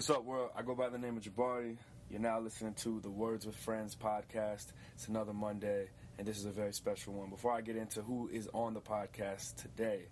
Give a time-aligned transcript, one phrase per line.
[0.00, 0.48] What's up, world?
[0.56, 1.76] I go by the name of Jabari.
[2.10, 4.68] You're now listening to the Words with Friends podcast.
[4.94, 7.28] It's another Monday, and this is a very special one.
[7.28, 10.04] Before I get into who is on the podcast today,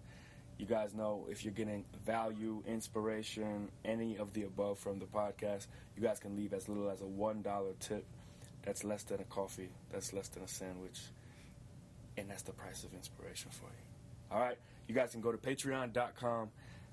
[0.59, 5.69] you guys know if you're getting value, inspiration, any of the above from the podcast,
[5.97, 8.05] you guys can leave as little as a $1 tip.
[8.67, 11.01] That's less than a coffee, that's less than a sandwich,
[12.19, 14.37] and that's the price of inspiration for you.
[14.37, 14.59] All right?
[14.87, 16.51] You guys can go to patreon.com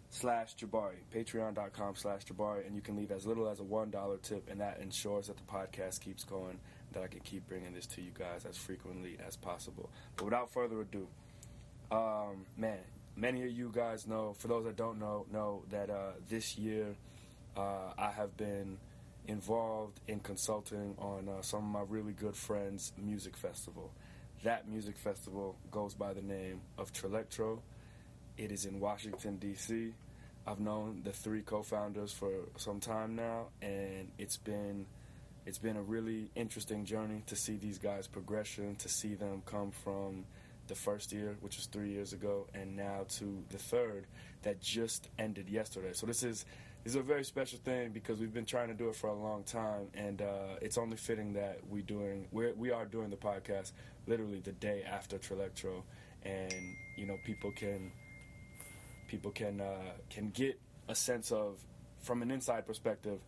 [0.10, 4.50] slash Jabari, patreon.com slash Jabari, and you can leave as little as a $1 tip,
[4.50, 6.59] and that ensures that the podcast keeps going,
[6.94, 9.90] that I can keep bringing this to you guys as frequently as possible.
[10.16, 11.08] But without further ado,
[11.91, 12.80] um, man,
[13.16, 16.96] many of you guys know, for those that don't know, know that uh, this year
[17.58, 18.77] uh, I have been
[19.27, 23.91] involved in consulting on uh, some of my really good friends' music festival.
[24.44, 27.60] That music festival goes by the name of Trillectro.
[28.38, 29.94] It is in Washington, D.C.
[30.45, 34.85] I've known the three co-founders for some time now, and it's been
[35.45, 39.71] it's been a really interesting journey to see these guys' progression, to see them come
[39.71, 40.26] from
[40.68, 44.05] the first year, which was three years ago, and now to the third
[44.41, 45.93] that just ended yesterday.
[45.93, 46.45] So this is
[46.84, 49.15] this is a very special thing because we've been trying to do it for a
[49.15, 53.15] long time, and uh, it's only fitting that we doing we're, we are doing the
[53.15, 53.71] podcast
[54.07, 55.84] literally the day after Trillectro,
[56.23, 56.54] and
[56.98, 57.91] you know people can
[59.16, 61.58] people can uh, can get a sense of
[62.02, 63.20] from an inside perspective,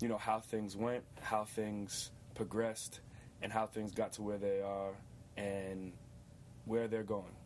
[0.00, 3.00] you know how things went, how things progressed,
[3.42, 4.92] and how things got to where they are,
[5.36, 5.92] and
[6.64, 7.36] where they're going.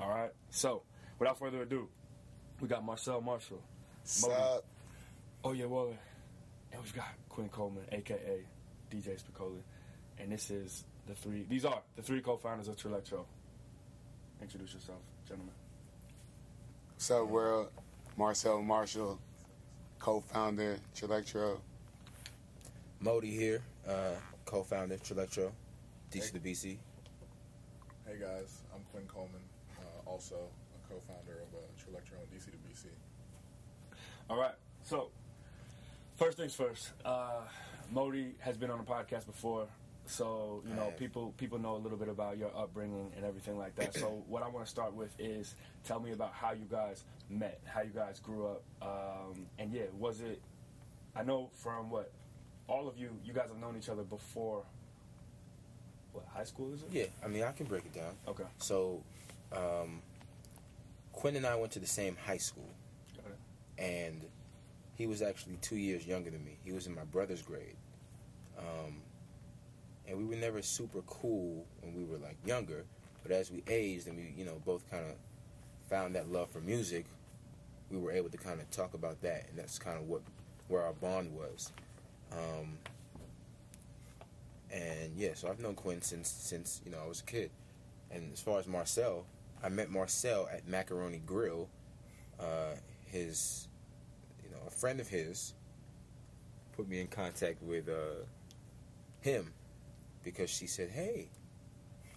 [0.00, 0.32] All right.
[0.50, 0.82] So,
[1.20, 1.88] without further ado,
[2.60, 3.62] we got Marcel Marshall.
[4.02, 4.64] Sup?
[5.44, 5.94] Oh yeah, well,
[6.72, 8.40] and we've got Quinn Coleman, aka
[8.90, 9.62] DJ Spicoli,
[10.18, 11.46] and this is the three.
[11.48, 13.24] These are the three co-founders of Trillectro.
[14.42, 15.54] Introduce yourself, gentlemen.
[17.00, 17.68] What's up, world?
[18.18, 19.18] Marcel Marshall,
[19.98, 21.58] co-founder, Trillectro.
[23.00, 24.10] Modi here, uh,
[24.44, 25.50] co-founder Trillectro,
[26.12, 26.76] DC to BC.
[28.06, 29.40] Hey guys, I'm Quinn Coleman,
[29.78, 32.88] uh, also a co-founder of uh, Trelectro and DC to BC.
[34.28, 34.54] All right.
[34.82, 35.08] So,
[36.16, 36.90] first things first.
[37.02, 37.40] Uh,
[37.90, 39.68] Modi has been on the podcast before,
[40.10, 43.76] so you know people people know a little bit about your upbringing and everything like
[43.76, 43.94] that.
[43.94, 45.54] So, what I want to start with is
[45.84, 49.84] tell me about how you guys met, how you guys grew up, um, and yeah,
[49.98, 50.40] was it?
[51.14, 52.10] I know from what
[52.66, 54.64] all of you, you guys have known each other before.
[56.12, 56.88] What high school is it?
[56.90, 58.14] Yeah, I mean I can break it down.
[58.26, 58.44] Okay.
[58.58, 59.02] So,
[59.52, 60.02] um,
[61.12, 62.68] Quinn and I went to the same high school,
[63.16, 63.82] Got it.
[63.84, 64.22] and
[64.96, 66.58] he was actually two years younger than me.
[66.64, 67.76] He was in my brother's grade,
[68.58, 68.96] um,
[70.10, 72.84] and we were never super cool when we were like younger.
[73.22, 75.14] But as we aged and we, you know, both kind of
[75.88, 77.06] found that love for music,
[77.90, 80.22] we were able to kind of talk about that, and that's kind of what
[80.68, 81.72] where our bond was.
[82.32, 82.78] Um,
[84.72, 87.50] and yeah, so I've known Quinn since since you know I was a kid.
[88.10, 89.24] And as far as Marcel,
[89.62, 91.68] I met Marcel at Macaroni Grill.
[92.40, 92.74] Uh,
[93.06, 93.68] his,
[94.42, 95.52] you know, a friend of his
[96.76, 98.24] put me in contact with uh,
[99.20, 99.52] him
[100.30, 101.28] because she said, "Hey,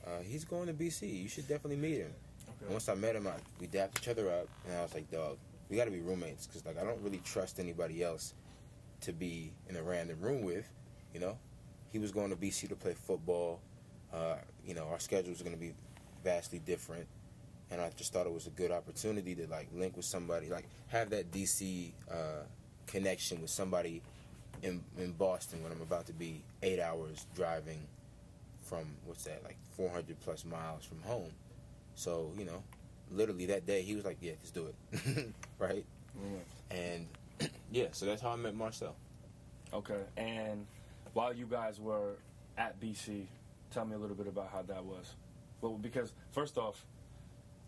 [0.05, 1.21] uh, he's going to BC.
[1.23, 2.11] You should definitely meet him."
[2.47, 2.73] And Okay.
[2.73, 5.37] once I met him, I, we dapped each other up, and I was like, "Dog,
[5.69, 8.33] we got to be roommates because like I don't really trust anybody else
[9.01, 10.69] to be in a random room with."
[11.13, 11.37] You know,
[11.91, 13.59] he was going to BC to play football.
[14.13, 14.35] Uh,
[14.65, 15.73] you know, our schedules are going to be
[16.23, 17.07] vastly different,
[17.71, 20.67] and I just thought it was a good opportunity to like link with somebody, like
[20.87, 22.43] have that DC uh,
[22.85, 24.01] connection with somebody
[24.61, 27.79] in in Boston when I'm about to be eight hours driving
[28.63, 31.31] from what's that like 400 plus miles from home.
[31.95, 32.63] So you know,
[33.11, 35.85] literally that day he was like, "Yeah, let's do it," right?
[36.15, 36.77] Yeah.
[36.77, 37.07] And
[37.71, 38.95] yeah, so that's how I met Marcel.
[39.73, 40.01] Okay.
[40.17, 40.65] And
[41.13, 42.17] while you guys were
[42.57, 43.25] at BC,
[43.71, 45.15] tell me a little bit about how that was.
[45.61, 46.85] Well, because first off,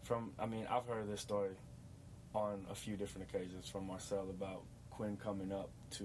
[0.04, 1.56] from I mean, I've heard this story
[2.34, 6.04] on a few different occasions from Marcel about Quinn coming up to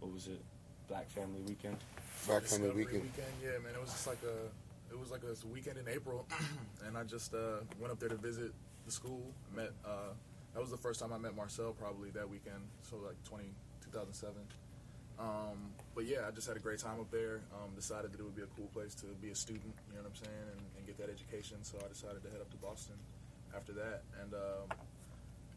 [0.00, 0.42] what was it,
[0.88, 1.76] Black Family Weekend.
[2.26, 3.32] Black Family Discovery Weekend.
[3.42, 6.26] Yeah, man, it was just like a, it was like a weekend in April,
[6.86, 8.52] and I just uh, went up there to visit
[8.86, 9.22] the school.
[9.54, 10.12] Met, uh,
[10.54, 13.44] that was the first time I met Marcel probably that weekend, so like 20,
[13.92, 14.34] 2007.
[15.18, 17.40] Um, but yeah, I just had a great time up there.
[17.52, 20.02] Um, decided that it would be a cool place to be a student, you know
[20.02, 21.58] what I'm saying, and, and get that education.
[21.62, 22.94] So I decided to head up to Boston
[23.54, 24.02] after that.
[24.22, 24.78] And um,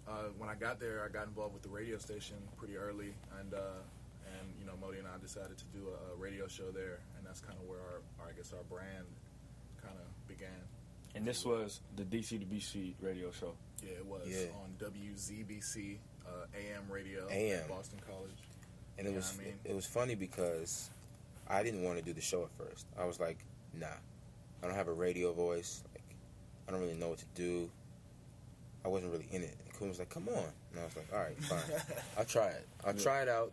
[0.07, 3.53] uh, when I got there, I got involved with the radio station pretty early, and
[3.53, 3.85] uh,
[4.41, 7.25] and you know Modi and I decided to do a, a radio show there, and
[7.25, 9.05] that's kind of where our, our I guess our brand
[9.81, 10.49] kind of began.
[11.15, 13.53] And this was the DC to BC radio show.
[13.83, 14.47] Yeah, it was Yeah.
[14.63, 17.59] on WZBC uh, AM radio AM.
[17.61, 18.31] at Boston College.
[18.97, 20.89] And it Yeah, was I mean- it was funny because
[21.47, 22.85] I didn't want to do the show at first.
[22.97, 23.39] I was like,
[23.77, 25.83] nah, I don't have a radio voice.
[25.93, 26.03] Like,
[26.67, 27.69] I don't really know what to do.
[28.85, 29.55] I wasn't really in it.
[29.65, 30.45] And Quinn was like, come on.
[30.71, 31.59] And I was like, all right, fine.
[32.17, 32.67] I'll try it.
[32.85, 33.01] I'll Yeah.
[33.03, 33.51] try it out.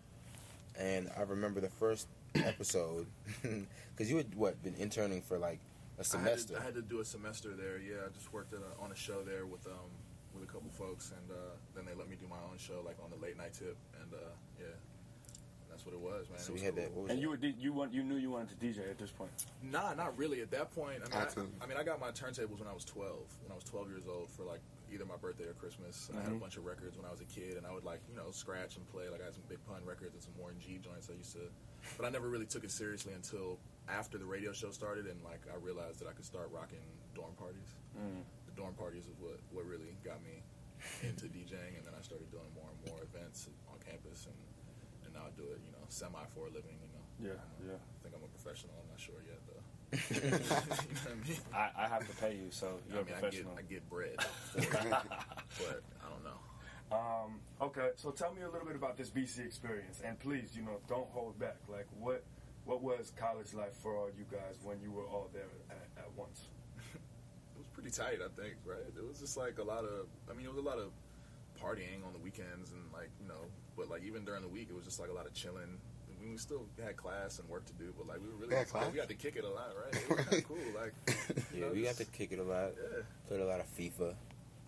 [0.78, 3.06] And I remember the first episode
[3.42, 5.58] because you had what been interning for like
[5.98, 6.54] a semester.
[6.56, 7.78] I had, to, I had to do a semester there.
[7.78, 9.90] Yeah, I just worked at a, on a show there with um
[10.34, 11.34] with a couple folks, and uh,
[11.74, 14.12] then they let me do my own show like on the late night tip, and
[14.14, 14.18] uh,
[14.60, 14.66] yeah,
[15.68, 16.38] that's what it was, man.
[16.38, 16.82] so It we had cool.
[16.84, 16.94] that.
[16.94, 17.22] Was And it?
[17.22, 19.30] you were you want you knew you wanted to DJ at this point.
[19.64, 20.42] Nah, not really.
[20.42, 21.26] At that point, I mean,
[21.60, 23.10] I, I mean, I got my turntables when I was 12.
[23.42, 24.60] When I was 12 years old for like
[24.92, 26.10] either my birthday or Christmas.
[26.16, 26.40] I had a Mhm.
[26.40, 28.76] bunch of records when I was a kid, and I would like you know scratch
[28.76, 29.08] and play.
[29.08, 31.10] Like I had some Big Pun records and some Warren G joints.
[31.10, 31.50] I used to,
[31.96, 33.58] but I never really took it seriously until
[33.88, 37.34] after the radio show started, and like I realized that I could start rocking dorm
[37.36, 37.74] parties.
[37.96, 38.24] Mm.
[38.46, 40.42] The dorm parties is what what really got me
[41.02, 44.36] into DJing, and then I started doing more and more events on campus, and
[45.04, 46.78] and now I do it, you know, semi for a living.
[46.80, 47.74] You know, Yeah, yeah.
[47.76, 48.74] I think I'm a professional.
[48.80, 49.40] I'm not sure yet.
[49.92, 50.38] You know
[51.06, 51.38] I mean?
[51.54, 53.52] I, I have to pay you, so you're I mean, a I get professional.
[53.58, 54.16] I get bread,
[54.56, 56.38] it, but I don't know.
[56.90, 60.62] Um, okay, so tell me a little bit about this BC experience, and please, you
[60.62, 61.56] know, don't hold back.
[61.68, 62.24] Like, what
[62.64, 66.10] what was college life for all you guys when you were all there at, at
[66.16, 66.42] once?
[66.94, 68.54] It was pretty tight, I think.
[68.64, 68.78] Right?
[68.96, 70.06] It was just like a lot of.
[70.30, 70.92] I mean, it was a lot of
[71.60, 74.76] partying on the weekends and like you know, but like even during the week, it
[74.76, 75.78] was just like a lot of chilling.
[76.28, 78.54] I mean, we still had class and work to do, but like we were really
[78.54, 78.90] Yeah, class.
[78.92, 79.94] we got to kick it a lot, right?
[79.94, 80.92] It was kind of cool, like
[81.54, 82.72] you yeah, know, we got to kick it a lot.
[82.76, 84.14] yeah, Played a lot of FIFA.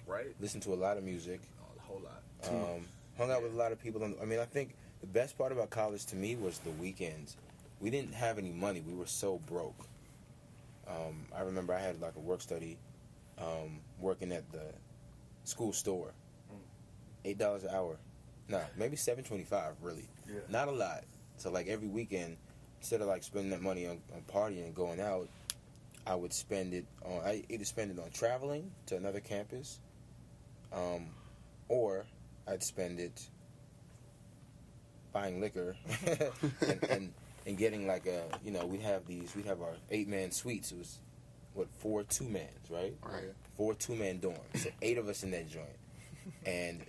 [0.07, 1.41] right, Listened to a lot of music.
[1.77, 2.23] a whole lot.
[2.49, 2.87] Um,
[3.19, 4.03] hung out with a lot of people.
[4.21, 7.37] I mean, I think the best part about college to me was the weekends.
[7.81, 8.81] We didn't have any money.
[8.87, 9.87] We were so broke.
[10.89, 12.79] Um, I remember I had like a work study,
[13.39, 14.73] um, working at the
[15.45, 16.12] school store.
[17.27, 17.99] Eight dollars an hour.
[18.49, 19.75] Nah, maybe seven twenty five.
[19.83, 20.41] Really, Yeah.
[20.49, 21.05] not a lot.
[21.40, 22.37] So like every weekend,
[22.81, 25.28] instead of like spending that money on, on partying and going out,
[26.06, 27.20] I would spend it on.
[27.25, 29.81] I either spend it on traveling to another campus,
[30.72, 31.06] um,
[31.69, 32.04] or
[32.46, 33.28] I'd spend it
[35.12, 35.76] buying liquor
[36.60, 37.12] and, and
[37.46, 40.72] and getting like a you know we'd have these we'd have our eight man suites.
[40.72, 40.98] It was
[41.54, 43.32] what four two mans right Right.
[43.56, 44.56] four two man dorms.
[44.56, 45.66] So eight of us in that joint,
[46.44, 46.81] and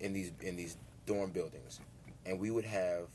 [0.00, 1.80] in these in these dorm buildings,
[2.24, 3.06] and we would have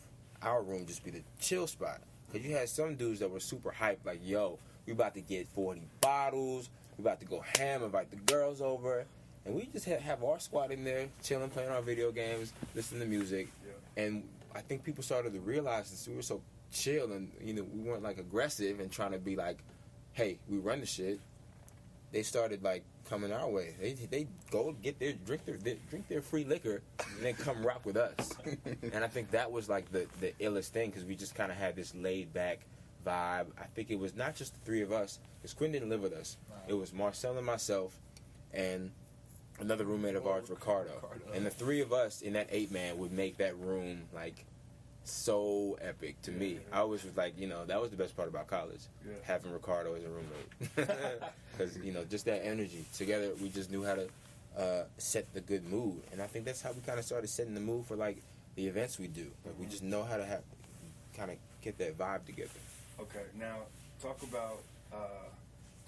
[0.41, 2.01] our room just be the chill spot.
[2.31, 5.47] Because you had some dudes that were super hyped, like yo, we about to get
[5.49, 9.05] forty bottles, we about to go ham, invite the girls over,
[9.45, 13.01] and we just had, have our squad in there chilling, playing our video games, listening
[13.01, 14.03] to music, Yeah.
[14.03, 14.23] and
[14.55, 16.41] I think people started to realize this we were so
[16.73, 19.57] chill and you know we weren't like aggressive and trying to be like,
[20.13, 21.19] hey, we run the shit
[22.11, 23.75] they started like coming our way.
[23.79, 27.65] They they go get their drink their, their drink their free liquor and then come
[27.65, 28.35] rock with us.
[28.93, 31.57] and I think that was like the the illest thing because we just kind of
[31.57, 32.59] had this laid back
[33.05, 33.47] vibe.
[33.57, 36.13] I think it was not just the three of us because Quinn didn't live with
[36.13, 36.37] us.
[36.67, 37.99] It was Marcel and myself
[38.53, 38.91] and
[39.59, 40.91] another roommate of ours, Ricardo.
[40.95, 41.25] Ricardo.
[41.33, 44.45] And the three of us in that eight man would make that room like
[45.03, 46.59] so epic to me.
[46.71, 49.13] I always was like, you know, that was the best part about college Yeah.
[49.23, 50.75] having Ricardo as a roommate
[51.51, 53.31] because you know just that energy together.
[53.41, 54.07] We just knew how to
[54.57, 57.53] uh, set the good mood, and I think that's how we kind of started setting
[57.53, 58.21] the mood for like
[58.55, 59.27] the events we do.
[59.45, 60.41] Like we just know how to have
[61.17, 62.49] kind of get that vibe together.
[62.99, 63.57] Okay, now
[64.01, 64.59] talk about
[64.93, 64.97] uh,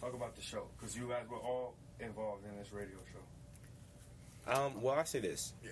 [0.01, 4.51] talk about the show because you guys were all involved in this radio show.
[4.51, 5.71] Um, well, I say this: Yeah,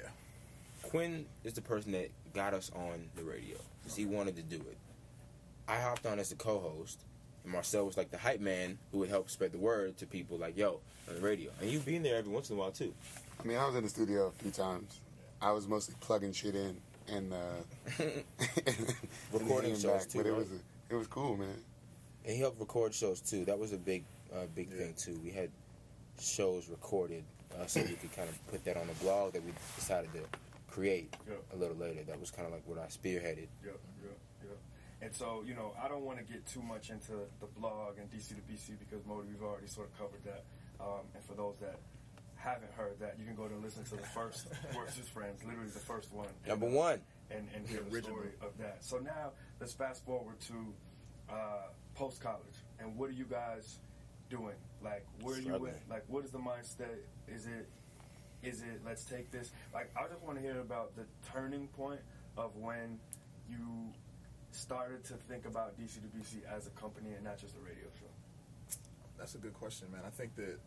[0.83, 4.55] Quinn is the person that got us on the radio because he wanted to do
[4.57, 4.77] it.
[5.67, 7.03] I hopped on as the co-host,
[7.43, 10.37] and Marcel was like the hype man who would help spread the word to people,
[10.37, 11.51] like yo on the radio.
[11.61, 12.93] And you've been there every once in a while too.
[13.39, 14.99] I mean, I was in the studio a few times.
[15.41, 17.93] I was mostly plugging shit in and uh,
[19.33, 20.37] Recording and shows too, But it right?
[20.39, 20.47] was
[20.89, 21.55] it was cool, man.
[22.25, 23.45] And he helped record shows too.
[23.45, 24.77] That was a big, uh, big Yeah.
[24.77, 25.19] thing too.
[25.23, 25.49] We had
[26.19, 27.23] shows recorded,
[27.59, 30.19] uh, so we could kind of put that on the blog that we decided to
[30.71, 31.15] create
[31.53, 32.03] a little later.
[32.03, 33.47] That was kind of like what I spearheaded.
[33.63, 34.57] Yep, yep, yep.
[35.01, 38.09] And so, you know, I don't want to get too much into the blog and
[38.11, 40.43] DC to BC because Modi, we've already sort of covered that.
[40.79, 41.79] Um, and for those that
[42.35, 45.69] haven't heard that, you can go to listen to the first Words with Friends, literally
[45.69, 46.27] the first one.
[46.47, 47.01] Number And, one.
[47.29, 48.17] And, and hear The the original.
[48.17, 48.83] story of that.
[48.83, 50.73] So now let's fast forward to
[51.29, 52.55] uh, post college.
[52.79, 53.79] And what are you guys
[54.29, 54.55] doing?
[54.83, 55.75] Like, where are you at?
[55.89, 56.97] Like, what is the mindset?
[57.27, 57.69] Is it
[58.43, 61.99] is it let's take this like i just want to hear about the turning point
[62.37, 62.97] of when
[63.49, 63.91] you
[64.51, 67.85] started to think about dc to bc as a company and not just a radio
[67.99, 68.07] show
[69.21, 70.01] that's a good question, man.
[70.03, 70.57] I think that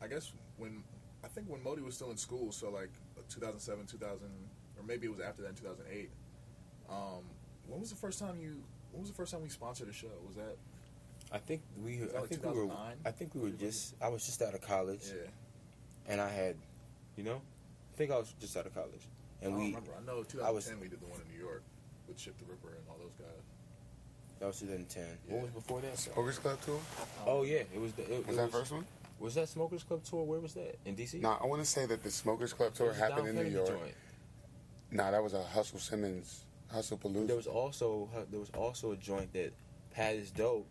[0.00, 0.82] I guess when
[1.22, 2.88] I think when Modi was still in school, so like
[3.28, 4.18] 2007, 2000,
[4.78, 6.08] or maybe it was after that, in 2008.
[6.88, 6.96] Um,
[7.68, 8.56] when was the first time you?
[8.92, 10.08] When was the first time we sponsored a show?
[10.26, 10.56] Was that?
[11.30, 12.00] I think we.
[12.16, 12.70] I like think we were.
[13.04, 13.94] I think we were just.
[14.00, 15.28] I was just out of college, Yeah.
[16.08, 16.56] and I had,
[17.16, 17.40] you know,
[17.92, 19.06] I think I was just out of college,
[19.42, 19.66] I and don't we.
[19.68, 19.92] remember.
[19.96, 21.62] I know 2010 I was- we did the one in New York
[22.08, 23.42] with Chip the Ripper and all those guys.
[24.40, 25.06] That was 2010.
[25.28, 25.34] Yeah.
[25.34, 25.96] What was before that?
[25.98, 26.80] Smokers Club tour?
[27.26, 28.02] Oh yeah, it was the.
[28.12, 28.84] It, Was it that first one?
[29.20, 30.24] Was that Smokers Club tour?
[30.24, 30.78] Where was that?
[30.84, 31.20] In DC?
[31.20, 33.68] No, I want to say that the Smokers Club tour happened in New York.
[33.68, 33.94] joint.
[34.90, 37.28] Nah, that was a Hustle Simmons, Hustle Palooza.
[37.28, 39.52] There was also there was also a joint that
[39.92, 40.66] Pat is dope,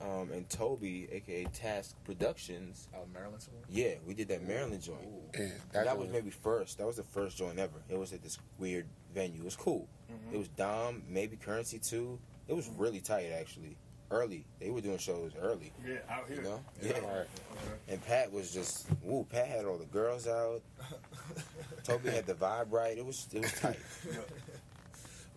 [0.00, 2.88] um, and Toby, aka Task Productions.
[2.96, 3.64] Out in Maryland somewhere.
[3.68, 5.00] Yeah, we did that Maryland joint.
[5.04, 5.38] Ooh.
[5.38, 6.78] yeah, That, that, was maybe first.
[6.78, 7.82] That was the first joint ever.
[7.88, 9.40] It was at this weird venue.
[9.40, 9.88] It was cool.
[10.10, 10.34] Mhm.
[10.34, 12.18] It was Dom, maybe Currency too.
[12.46, 13.76] It was really tight actually.
[14.10, 15.70] Early, they were doing shows early.
[15.86, 16.36] Yeah, out here.
[16.38, 16.92] You know, Yeah.
[16.92, 16.98] yeah.
[17.06, 17.26] Right.
[17.52, 17.92] Okay.
[17.92, 19.26] And Pat was just woo.
[19.28, 20.62] Pat had all the girls out.
[21.84, 22.96] Toby had the vibe right.
[22.96, 23.78] It was it was tight.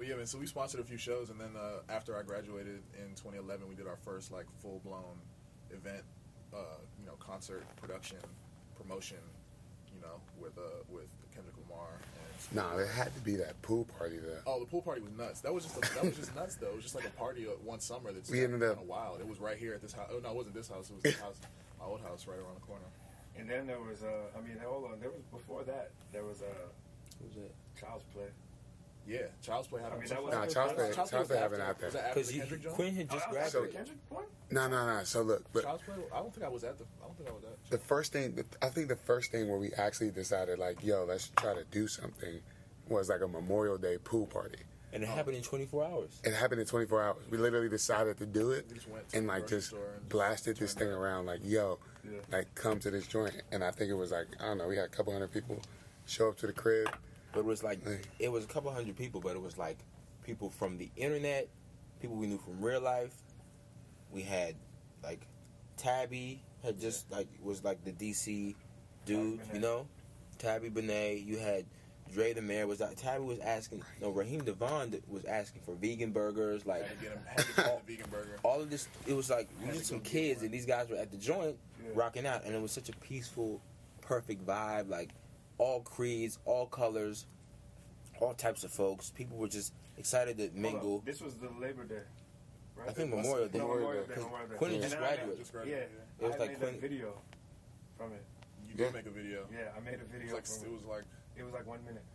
[0.01, 0.25] But yeah, man.
[0.25, 3.75] So we sponsored a few shows, and then uh, after I graduated in 2011, we
[3.75, 5.13] did our first like full blown
[5.69, 6.01] event,
[6.51, 6.57] uh,
[6.99, 8.17] you know, concert production,
[8.75, 9.21] promotion,
[9.93, 11.05] you know, with uh, with
[11.35, 11.85] Kendrick Lamar.
[11.93, 14.39] And Nah, it had to be that pool party though.
[14.47, 15.41] Oh, the pool party was nuts.
[15.41, 16.69] That was just a, that was just nuts though.
[16.69, 18.87] It was just like a party uh, one summer that's We ended up- kind of
[18.89, 19.19] wild.
[19.19, 20.09] It was right here at this house.
[20.11, 20.89] Oh no, it wasn't this house.
[20.89, 21.37] It was this house,
[21.77, 22.85] my old house, right around the corner.
[23.37, 24.99] And then there was, uh, I mean, hold on.
[24.99, 25.91] There was before that.
[26.11, 26.45] There was uh,
[27.19, 27.53] What was it?
[27.79, 28.33] Child's Play.
[29.07, 29.91] Yeah, Child's Play had.
[29.91, 31.87] I mean, a- that was- Nah, Child's Play- was Child's Play after- happened out there.
[31.89, 33.73] After Because the Quinn had just oh, that was after the.
[33.73, 34.23] Kendrick one?
[34.51, 35.03] No, no, no.
[35.03, 35.95] So look, but Child's Play.
[36.13, 36.85] I don't think I was at the.
[37.01, 37.71] I don't think I was at.
[37.71, 41.29] the first thing, I think the first thing where we actually decided, like, yo, let's
[41.37, 42.41] try to do something,
[42.87, 44.59] was like a Memorial Day pool party.
[44.93, 45.15] And it oh.
[45.15, 46.21] happened in 24 hours.
[46.23, 47.23] It happened in 24 hours.
[47.29, 50.57] We literally decided to do it We just went to and like just and blasted
[50.57, 50.99] this thing up.
[50.99, 51.25] around.
[51.25, 52.19] Like, yo, Yeah.
[52.31, 53.41] like come to this joint.
[53.51, 54.67] And I think it was like I don't know.
[54.67, 55.59] We had a couple hundred people
[56.05, 56.89] show up to the crib.
[57.33, 57.99] But it was like Hey.
[58.19, 59.77] it was a couple hundred people, but it was like
[60.23, 61.47] people from the internet,
[62.01, 63.13] people we knew from real life.
[64.11, 64.55] We had
[65.03, 65.21] like
[65.77, 68.55] Tabby had just like was like the DC
[69.05, 69.87] dude, you know.
[70.37, 71.17] Tabby Benet.
[71.25, 71.65] You had
[72.11, 73.83] Dre the Mayor was like Tabby was asking.
[74.01, 76.65] No, Raheem DeVaughn was asking for vegan burgers.
[76.65, 77.19] Like Had to get him.
[77.25, 78.39] Had to get him vegan burger.
[78.43, 80.89] all of this, it was like we Had were just some kids, and these guys
[80.89, 81.91] were at the joint Yeah.
[81.95, 83.61] rocking out, and it was such a peaceful,
[84.01, 84.89] perfect vibe.
[84.89, 85.09] Like
[85.61, 87.27] all creeds, all colors,
[88.19, 89.11] all types of folks.
[89.11, 91.03] People were just excited to mingle.
[91.05, 92.01] This was the Labor Day.
[92.75, 92.89] Right?
[92.89, 93.59] I think It Memorial Day.
[93.59, 94.15] No, Memorial Memorial Day.
[94.15, 94.21] Day.
[94.21, 94.55] Memorial Day.
[94.55, 95.47] Quinn And just then I graduated.
[95.67, 95.75] Yeah.
[95.75, 97.13] It was I like made Quinn- a video
[97.95, 98.23] from it.
[98.65, 98.85] You Yeah.
[98.85, 99.45] did make a video.
[99.53, 101.03] Yeah, I made a It video was like from it was like
[101.37, 102.05] It was like one minute.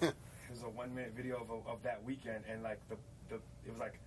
[0.14, 2.96] it was a one minute video of, of that weekend, and like the,
[3.28, 3.36] the
[3.66, 3.98] it was like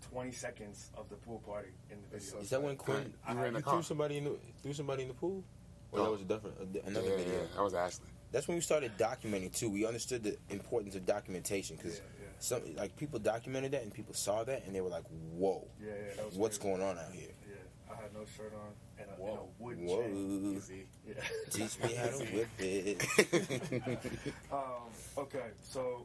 [0.00, 2.40] twenty seconds of the pool party in the video.
[2.40, 5.02] Is that when Quinn You were in the you threw somebody in the threw somebody
[5.02, 5.42] in the pool?
[5.94, 6.04] Or No.
[6.04, 7.32] that was a different a, another yeah, video.
[7.34, 8.06] yeah, that was Ashley.
[8.32, 9.70] That's when we started documenting too.
[9.70, 12.28] We understood the importance of documentation because Yeah, yeah.
[12.40, 15.90] some like people documented that and people saw that and they were like, "Whoa, Yeah,
[15.92, 16.76] yeah, that was what's crazy.
[16.76, 19.48] going on out here?" Yeah, I had no shirt on and a, and Whoa.
[19.60, 19.86] a wood chain.
[19.86, 20.86] Whoa, easy.
[21.06, 21.14] Yeah.
[21.50, 24.04] teach me how to whip it.
[24.52, 26.04] um, okay, so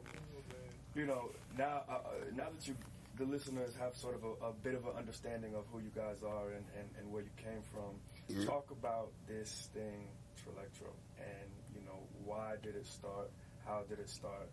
[0.94, 1.98] you know now uh, uh,
[2.36, 2.76] now that you
[3.18, 6.22] the listeners have sort of a, a bit of an understanding of who you guys
[6.22, 7.98] are and, and, and where you came from.
[8.34, 8.46] Mhm.
[8.46, 13.30] Talk about this thing, Trillectro, and you know why did it start?
[13.64, 14.48] How did it start?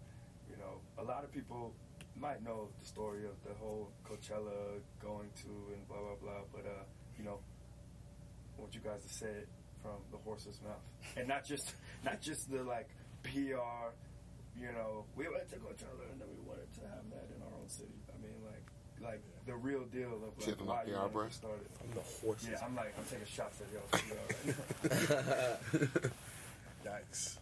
[0.50, 1.74] You know, a lot of people
[2.16, 6.66] might know the story of the whole Coachella going to and blah blah blah, but
[6.66, 6.84] uh,
[7.18, 7.40] you know,
[8.58, 9.50] I want you guys to say it
[9.82, 10.82] from the horse's mouth,
[11.16, 12.90] and not just not just the like
[13.24, 13.94] PR.
[14.58, 17.54] You know, we went to Coachella and then we wanted to have that in our
[17.62, 17.94] own city.
[18.98, 21.08] I mean, like like the real deal of like Shit why my you PR wanted
[21.08, 21.34] to breath?
[21.34, 21.72] start it.
[21.84, 22.50] I'm the horses.
[22.51, 24.01] Yeah, I'm like I'm taking shots at y'all's
[25.92, 26.08] PR.
[26.86, 27.38] Yikes.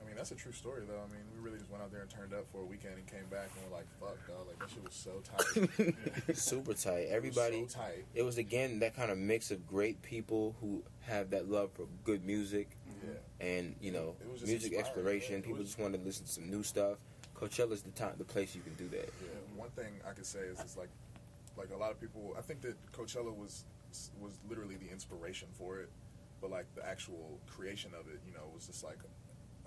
[0.00, 0.94] I mean, that's a true story, though.
[0.94, 3.06] I mean, we really just went out there and turned up for a weekend and
[3.06, 4.46] came back and we're like, fuck, dog.
[4.46, 5.20] Like, that shit was so
[6.26, 6.36] tight.
[6.36, 7.00] Super tight.
[7.00, 7.66] It was Everybody.
[7.68, 8.04] so tight.
[8.14, 11.86] It was again that kind of mix of great people who have that love for
[12.04, 12.70] good music
[13.02, 13.10] Yeah.
[13.46, 15.32] and you know It was just music inspiring, exploration.
[15.32, 15.38] yeah.
[15.38, 16.96] It People was- just want to listen to some new stuff.
[17.38, 19.08] Coachella's the time, the place you can do that.
[19.22, 20.88] Yeah, one thing I could say is it's like,
[21.56, 22.34] like a lot of people.
[22.38, 23.64] I think that Coachella was
[24.20, 25.88] was literally the inspiration for it,
[26.40, 28.98] but like the actual creation of it, you know, was just like,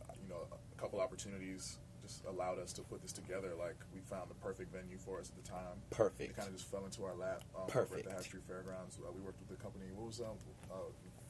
[0.01, 3.53] uh, you know, a couple opportunities just allowed us to put this together.
[3.57, 5.77] Like we found the perfect venue for us at the time.
[5.89, 6.31] Perfect.
[6.31, 7.43] It kind of just fell into our lap.
[7.55, 7.99] Um, Over Perfect.
[7.99, 9.85] at the Half Street Fairgrounds, uh, we worked with the company.
[9.95, 10.37] What was um,
[10.71, 10.75] uh,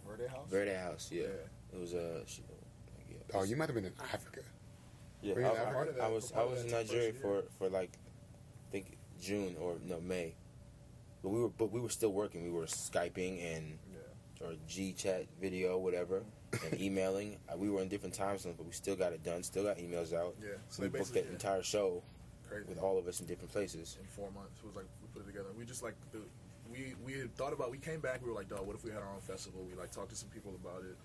[0.07, 0.49] Verde House?
[0.49, 1.23] Verde House, yeah.
[1.23, 1.77] Yeah.
[1.77, 2.15] It was a.
[2.17, 2.43] Uh, she-
[3.09, 3.17] yeah.
[3.33, 4.41] Oh, you might have been in Africa.
[5.21, 5.71] Yeah, I, Africa?
[5.73, 7.91] Part of that- I was I was in that took place Nigeria for for like,
[8.67, 10.35] I think June or no May,
[11.21, 12.43] but we were but we were still working.
[12.43, 14.47] We were skyping and Yeah.
[14.47, 16.23] or G chat video whatever
[16.65, 17.37] and emailing.
[17.51, 19.43] Uh, we were in different time zones, but we still got it done.
[19.43, 20.35] Still got emails out.
[20.41, 20.49] Yeah.
[20.69, 22.01] So we booked that entire show
[22.49, 22.65] crazy.
[22.67, 23.97] with all of us in different places.
[24.01, 24.59] in four months.
[24.59, 25.49] It was like we put it together.
[25.57, 26.19] We just like the,
[26.71, 27.69] we we had thought about.
[27.69, 28.21] We came back.
[28.23, 29.63] We were like, dog, what if we had our own festival?
[29.69, 30.97] We like talked to some people about it,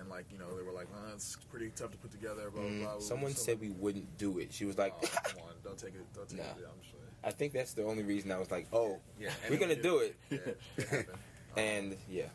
[0.00, 2.50] and like you know they were like, uh, it's pretty tough to put together.
[2.50, 2.98] Blah blah Mm, blah.
[3.00, 4.52] Someone So- said we wouldn't do it.
[4.52, 6.04] She was like, oh, come on, don't take it.
[6.14, 6.44] Don't take Nah.
[6.44, 6.66] it.
[6.66, 6.98] I'm sure.
[7.22, 9.98] I think that's the only reason I was like, oh, Yeah, we're gonna and do
[9.98, 10.16] it.
[10.30, 10.38] Yeah,
[10.78, 11.08] it.
[11.52, 12.30] Um, And yeah,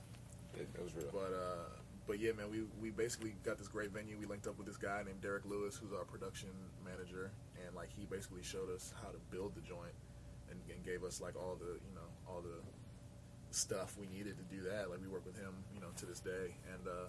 [0.56, 1.10] it, it was real.
[1.12, 1.70] But uh,
[2.06, 4.18] but yeah, man, we we basically got this great venue.
[4.20, 6.50] We linked up with this guy named Derek Lewis, who's our production
[6.84, 7.32] manager,
[7.66, 9.96] and like he basically showed us how to build the joint,
[10.52, 12.60] and, and gave us like all the you know all the
[13.52, 14.90] stuff we needed to do that.
[14.90, 17.08] Like we work with him, you know, to this day, and uh,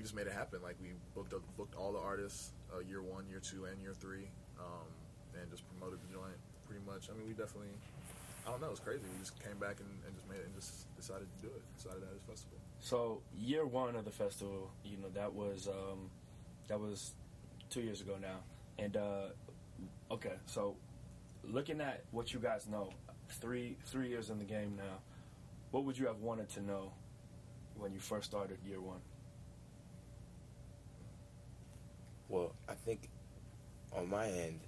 [0.00, 0.60] we just made it happen.
[0.62, 3.92] Like we booked up, booked all the artists, uh, year one, year two, and year
[3.92, 4.88] three, um,
[5.38, 7.10] and just promoted the joint pretty much.
[7.10, 7.76] I mean, we definitely.
[8.46, 8.70] I don't know.
[8.70, 9.02] It's crazy.
[9.12, 11.60] We just came back and, and just made it and just decided to do it.
[11.76, 12.56] Decided to have this festival.
[12.80, 16.08] So year one of the festival, you know, that was um,
[16.68, 17.12] that was
[17.68, 18.40] two years ago now,
[18.78, 19.26] and uh,
[20.10, 20.76] okay, so
[21.44, 22.88] looking at what you guys know,
[23.28, 25.04] three three years in the game now,
[25.72, 26.90] what would you have wanted to know
[27.76, 29.00] when you first started year one?
[32.30, 33.10] Well, I think
[33.92, 34.60] on my end,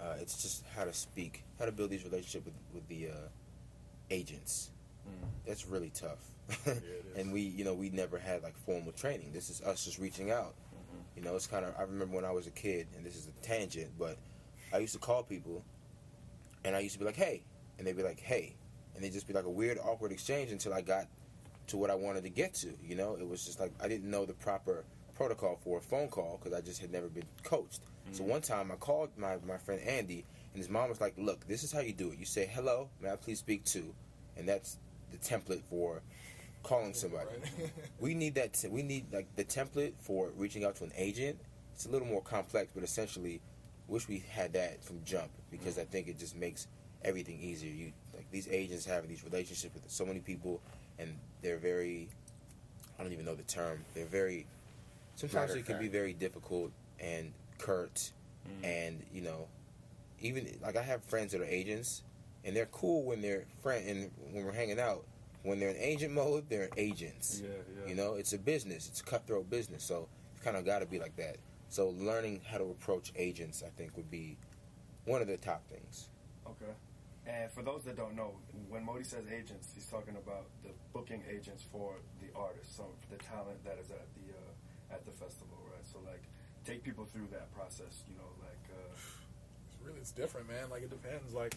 [0.00, 3.28] uh, it's just how to speak, how to build these relationships with with the uh,
[4.10, 4.70] agents.
[5.06, 5.28] Mm.
[5.46, 6.18] That's really tough.
[6.66, 6.82] is.
[7.16, 9.30] and we, you know, we never had like formal training.
[9.32, 10.54] This is us just reaching out.
[10.74, 11.16] Mhm.
[11.16, 11.74] You know, it's kind of.
[11.78, 14.16] I remember when I was a kid, and this is a tangent, but
[14.72, 15.62] I used to call people,
[16.64, 17.42] and I used to be like, "Hey,"
[17.78, 18.56] and they'd be like, "Hey,"
[18.94, 21.06] and they'd just be like a weird, awkward exchange until I got
[21.68, 22.68] to what I wanted to get to.
[22.82, 24.84] You know, it was just like I didn't know the proper
[25.20, 27.80] protocol for a phone call because I just had never been coached.
[28.12, 28.28] So Mhm.
[28.28, 30.24] one time I called my my friend Andy,
[30.54, 32.18] and his mom was like, "Look, this is how you do it.
[32.18, 33.94] You say hello, may I please speak to,"
[34.38, 34.78] and that's
[35.12, 36.00] the template for
[36.62, 37.28] calling somebody.
[37.38, 37.70] Right?
[38.00, 38.54] We need that.
[38.54, 41.38] T- we need like the template for reaching out to an agent.
[41.74, 43.42] It's a little more complex, but essentially,
[43.88, 46.66] wish we had that from jump because I think it just makes
[47.02, 47.70] everything easier.
[47.70, 50.62] You like these agents have these relationships with so many people,
[50.98, 52.08] and they're very.
[52.98, 53.84] I don't even know the term.
[53.92, 54.46] They're very.
[55.16, 58.12] Sometimes it can be very difficult and curt,
[58.48, 58.64] Mm.
[58.64, 59.48] and you know,
[60.20, 62.02] even like I have friends that are agents,
[62.44, 65.04] and they're cool when they're friend and when we're hanging out.
[65.42, 67.40] When they're in agent mode, they're agents.
[67.42, 67.88] Yeah, yeah.
[67.88, 68.88] You know, it's a business.
[68.88, 69.82] It's a cutthroat business.
[69.84, 71.36] So it's kind of got to be like that.
[71.68, 74.36] So learning how to approach agents, I think, would be
[75.06, 76.10] one of the top things.
[76.46, 76.72] Okay.
[77.26, 78.34] And for those that don't know,
[78.68, 83.16] when Modi says agents, he's talking about the booking agents for the artists, so the
[83.16, 84.19] talent that is at the
[84.92, 85.86] at the festival, right?
[85.86, 86.22] So like,
[86.64, 88.04] take people through that process.
[88.08, 90.70] You know, like uh, It's really it's different, man.
[90.70, 91.34] Like it depends.
[91.34, 91.56] Like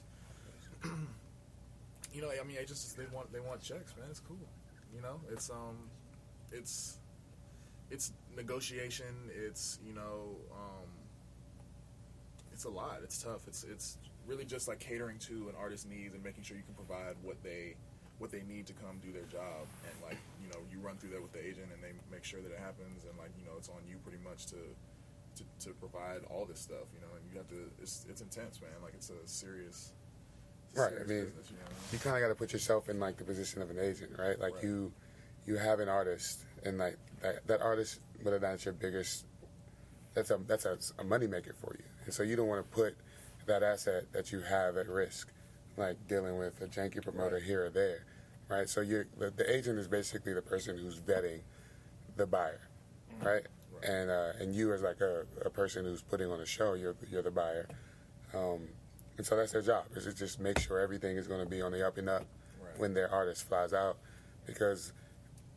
[2.13, 4.07] you know, I mean, agents they want they want checks, man.
[4.09, 4.37] It's cool.
[4.95, 5.77] You know, it's um,
[6.51, 6.97] it's
[7.89, 9.29] it's negotiation.
[9.35, 10.89] It's you know, um,
[12.51, 12.99] it's a lot.
[13.03, 13.47] It's tough.
[13.47, 16.75] It's it's really just like catering to an artist's needs and making sure you can
[16.75, 17.75] provide what they
[18.19, 19.67] what they need to come do their job.
[19.85, 20.17] And like
[20.53, 23.05] know, you run through that with the agent, and they make sure that it happens.
[23.05, 24.61] And like you know, it's on you pretty much to
[25.35, 27.71] to, to provide all this stuff, you know, and you have to.
[27.81, 28.71] It's it's intense, man.
[28.81, 29.93] Like it's a serious.
[30.69, 31.69] it's a Right, serious I mean, business, you know?
[31.91, 34.39] you kind of got to put yourself in like the position of an agent, right?
[34.39, 34.63] Like Right.
[34.63, 34.91] you,
[35.45, 39.25] you have an artist, and like that, that artist, whether that's your biggest,
[40.13, 42.75] that's a that's a, a money maker for you, and so you don't want to
[42.75, 42.95] put
[43.45, 45.31] that asset that you have at risk,
[45.77, 47.43] like dealing with a janky promoter Right.
[47.43, 48.05] here or there,
[48.49, 48.69] right?
[48.69, 51.41] So you, the, the agent is basically the person who's vetting
[52.15, 52.61] the buyer,
[53.21, 53.33] right?
[53.33, 53.45] Right.
[53.83, 56.95] And uh, and you as like a, a person who's putting on a show, you're
[57.11, 57.67] you're the buyer.
[58.33, 58.69] Um,
[59.17, 61.61] and so that's their job is to just make sure everything is going to be
[61.61, 62.25] on the up and up
[62.63, 62.79] Right.
[62.79, 63.97] when their artist flies out,
[64.45, 64.93] because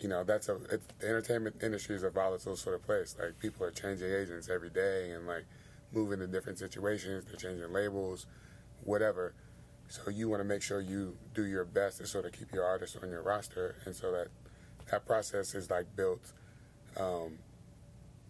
[0.00, 3.14] you know that's a it's, the entertainment industry is a volatile sort of place.
[3.18, 5.44] Like people are changing agents every day and like
[5.92, 7.24] moving to different situations.
[7.26, 8.26] They're changing labels,
[8.82, 9.34] whatever.
[9.88, 12.64] So you want to make sure you do your best to sort of keep your
[12.64, 14.28] artist on your roster, and so that
[14.90, 16.32] that process is like built.
[16.98, 17.38] Um,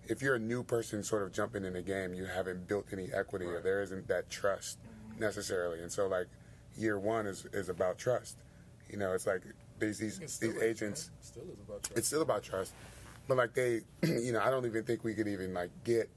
[0.08, 3.08] if you're a new person sort of jumping in the game, you haven't built any
[3.12, 4.78] equity or there isn't that trust
[5.18, 5.80] necessarily.
[5.80, 6.26] And so like
[6.76, 8.36] year one is, is about trust.
[8.88, 9.42] You know, it's like
[9.80, 11.16] these these, It still these is, agents man.
[11.22, 11.98] still is about trust.
[11.98, 12.72] it's still about trust.
[13.26, 16.08] But like they you know, I don't even think we could even like get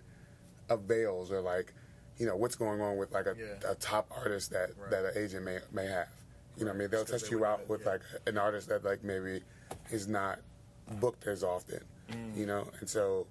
[0.69, 1.73] avails or like,
[2.19, 3.71] you know, what's going on with like a, Yeah.
[3.71, 4.91] a top artist that, Right.
[4.91, 6.09] that an agent may may have.
[6.57, 6.89] You know I mean?
[6.89, 7.91] They'll test they you out have- with yeah.
[7.91, 9.41] like an artist that like maybe
[9.89, 10.39] is not
[10.99, 11.83] booked as often.
[12.35, 12.69] You know?
[12.79, 13.27] And so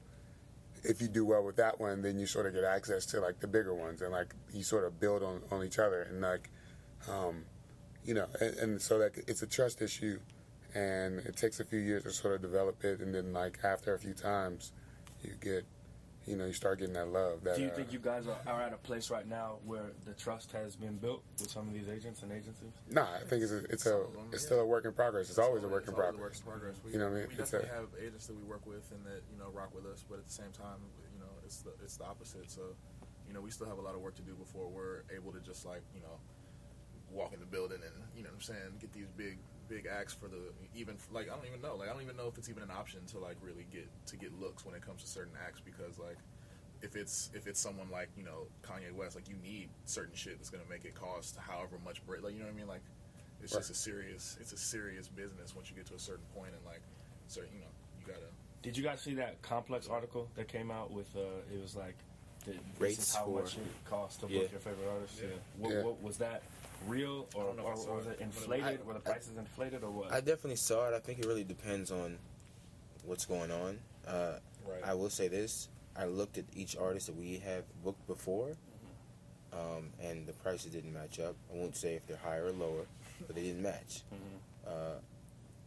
[0.84, 3.40] if you do well with that one, then you sort of get access to like
[3.40, 6.48] the bigger ones, and like you sort of build on, on each other, and like,
[7.08, 7.44] um,
[8.04, 10.20] you know, and, and so like it's a trust issue,
[10.74, 13.92] and it takes a few years to sort of develop it, and then like after
[13.92, 14.72] a few times,
[15.22, 15.64] you get,
[16.28, 17.42] you know, you start getting that love.
[17.44, 19.92] That Do you uh, think you guys are, are at a place right now where
[20.04, 22.72] the trust has been built with some of these agents and agencies?
[22.90, 25.28] Nah, I think it's a, it's a it's still a work in progress.
[25.30, 26.44] It's always a work in It's always a progress.
[26.44, 26.76] work in progress.
[26.84, 27.28] We, You know what I mean?
[27.28, 29.74] We It's a- definitely have agents that we work with and that you know rock
[29.74, 30.80] with us, but at the same time,
[31.14, 32.50] you know, it's the it's the opposite.
[32.50, 32.62] So,
[33.26, 35.40] you know, we still have a lot of work to do before we're able to
[35.40, 36.18] just like you know
[37.10, 40.14] walk in the building and you know what I'm saying get these big big acts
[40.14, 40.38] for the
[40.74, 42.70] even like I don't even know like I don't even know if it's even an
[42.70, 45.98] option to like really get to get looks when it comes to certain acts because
[45.98, 46.16] like
[46.80, 50.38] if it's if it's someone like you know Kanye West like you need certain shit
[50.38, 52.82] that's gonna make it cost however much break like you know what I mean like
[53.42, 56.50] it's just a serious it's a serious business once you get to a certain point
[56.56, 56.80] and like
[57.28, 57.66] certain you know
[58.00, 58.26] you gotta
[58.62, 61.14] Did you guys see that complex article that came out with?
[61.14, 61.20] Uh,
[61.54, 61.96] it was like
[62.44, 64.40] the, this Rates is how for- much it costs to Yeah.
[64.42, 65.14] book your favorite artist.
[65.20, 65.28] Yeah.
[65.28, 65.34] Yeah.
[65.58, 65.82] What, Yeah.
[65.82, 66.42] what was that
[66.86, 68.80] real or, I don't know if or was it, it inflated?
[68.82, 70.12] I- Were the prices inflated or what?
[70.12, 70.94] I definitely saw it.
[70.94, 72.18] I think it really depends on
[73.04, 73.78] what's going on.
[74.06, 78.06] Uh, right I will say this: I looked at each artist that we have booked
[78.06, 78.56] before,
[79.52, 81.34] um, and the prices didn't match up.
[81.52, 82.86] I won't say if they're higher or lower,
[83.26, 84.02] but they didn't match.
[84.12, 84.70] Mhm.
[84.70, 84.98] Uh,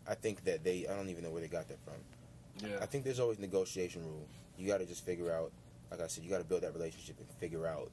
[0.08, 0.88] I think that they.
[0.88, 2.67] I don't even know where they got that from.
[2.69, 2.78] Yeah.
[2.82, 4.26] I think there's always negotiation room.
[4.58, 5.52] You got to just figure out,
[5.89, 7.89] like I said, you got to build that relationship and figure out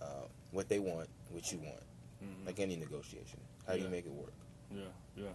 [0.00, 1.82] uh, what they want, what you want,
[2.26, 2.46] Mhm.
[2.46, 3.40] like any negotiation.
[3.66, 3.84] How do Yeah.
[3.84, 4.32] you make it work?
[4.70, 4.84] Yeah,
[5.16, 5.32] yeah.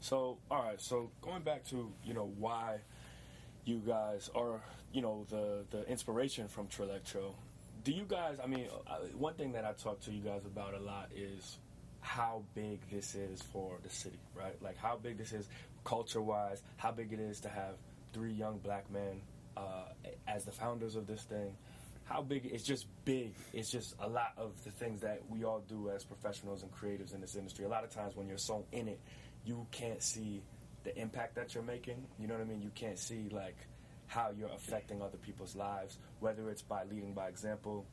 [0.00, 0.80] So, all right.
[0.80, 2.80] So, going back to you know why
[3.64, 4.60] you guys are
[4.92, 7.34] you know the the inspiration from Trillectro.
[7.84, 8.38] Do you guys?
[8.42, 11.58] I mean, uh, one thing that I talk to you guys about a lot is
[12.00, 14.60] how big this is for the city, right?
[14.62, 15.48] Like how big this is
[15.84, 16.62] culture wise.
[16.76, 17.76] How big it is to have
[18.12, 19.20] three young black men
[19.56, 19.88] uh,
[20.26, 21.56] as the founders of this thing.
[22.08, 22.46] How big?
[22.46, 23.34] It's just big.
[23.52, 27.14] It's just a lot of the things that we all do as professionals and creatives
[27.14, 27.64] in this industry.
[27.66, 28.98] A lot of times when you're so in it,
[29.44, 30.42] you can't see
[30.84, 32.06] the impact that you're making.
[32.18, 32.62] You know what I mean?
[32.62, 33.56] You can't see like
[34.06, 37.84] how you're affecting other people's lives, whether it's by leading by example,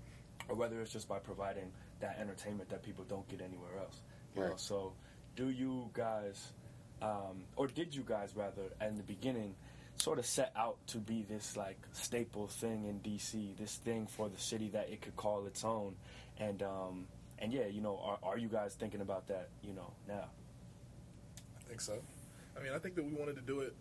[0.47, 3.99] or whether it's just by providing that entertainment that people don't get anywhere else.
[4.33, 4.59] You know, Right.
[4.59, 4.93] so
[5.35, 6.53] do you guys,
[7.01, 9.55] um, or did you guys rather, in the beginning,
[9.97, 14.29] sort of set out to be this like staple thing in DC, this thing for
[14.29, 15.95] the city that it could call its own,
[16.37, 17.07] and um,
[17.39, 20.29] and yeah, you know, are, are you guys thinking about that, you know, now?
[21.57, 21.99] I think so.
[22.57, 23.73] I mean, I think that we wanted to do it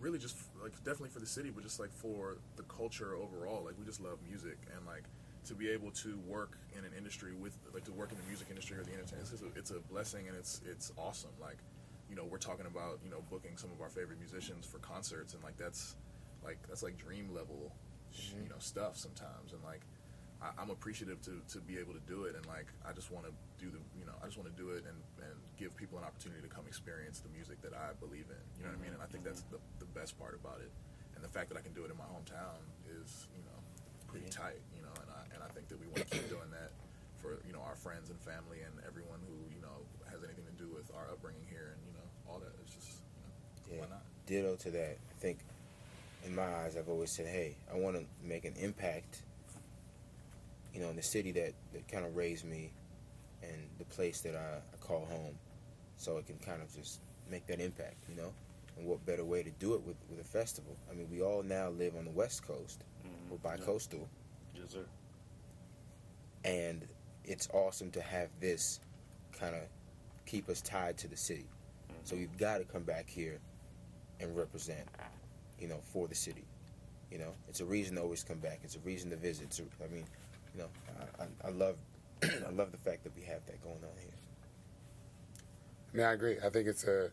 [0.00, 3.62] really just like definitely for the city, but just like for the culture overall.
[3.64, 5.04] Like we just love music and like
[5.46, 8.48] to be able to work in an industry with like to work in the music
[8.50, 11.30] industry or the entertainment it's a, it's a blessing and it's it's awesome.
[11.40, 11.58] Like
[12.12, 15.32] you know, we're talking about you know booking some of our favorite musicians for concerts
[15.32, 15.96] and like that's
[16.44, 17.72] like that's like dream level
[18.12, 18.44] mm-hmm.
[18.44, 19.80] you know stuff sometimes and like
[20.42, 23.30] I, I'm appreciative to, to be able to do it, and like I just want
[23.30, 25.96] to do the you know I just want to do it and, and give people
[25.96, 28.42] an opportunity to come experience the music that I believe in.
[28.58, 28.92] You know what I mean?
[28.98, 29.62] And I think that's mm-hmm.
[29.78, 30.74] the, the best part about it,
[31.14, 32.58] and the fact that I can do it in my hometown
[32.90, 33.58] is you know
[34.10, 34.50] pretty Yeah.
[34.50, 34.62] tight.
[34.74, 36.74] You know, and I and I think that we want to keep doing that
[37.22, 40.56] for you know our friends and family and everyone who you know has anything to
[40.58, 41.91] do with our upbringing here and you
[42.32, 42.52] all that.
[42.64, 42.98] It's just
[43.68, 43.84] you know Yeah.
[43.84, 44.02] why not?
[44.26, 44.96] Ditto to that.
[45.10, 45.38] I think,
[46.24, 49.22] in my eyes, I've always said, hey, I want to make an impact.
[50.74, 52.72] You know, in the city that, that kind of raised me,
[53.42, 55.34] and the place that I, I call home,
[55.96, 57.96] so it can kind of just make that impact.
[58.08, 58.32] You know,
[58.78, 60.76] and what better way to do it with with a festival?
[60.90, 62.84] I mean, we all now live on the West Coast.
[63.06, 63.30] Mm-hmm.
[63.32, 64.08] We're bi-coastal,
[64.54, 64.84] Yes, sir.
[66.44, 66.86] and
[67.24, 68.80] it's awesome to have this
[69.38, 69.62] kind of
[70.26, 71.46] keep us tied to the city.
[72.04, 73.38] So we've got to come back here
[74.20, 74.86] and represent,
[75.58, 76.44] you know, for the city.
[77.10, 78.60] You know, it's a reason to always come back.
[78.62, 79.44] It's a reason to visit.
[79.44, 80.04] It's a, I mean,
[80.54, 80.68] you know,
[81.18, 81.76] I, I, I love,
[82.22, 84.14] I love the fact that we have that going on here.
[85.92, 86.36] I mean, I agree.
[86.44, 87.10] I think it's a.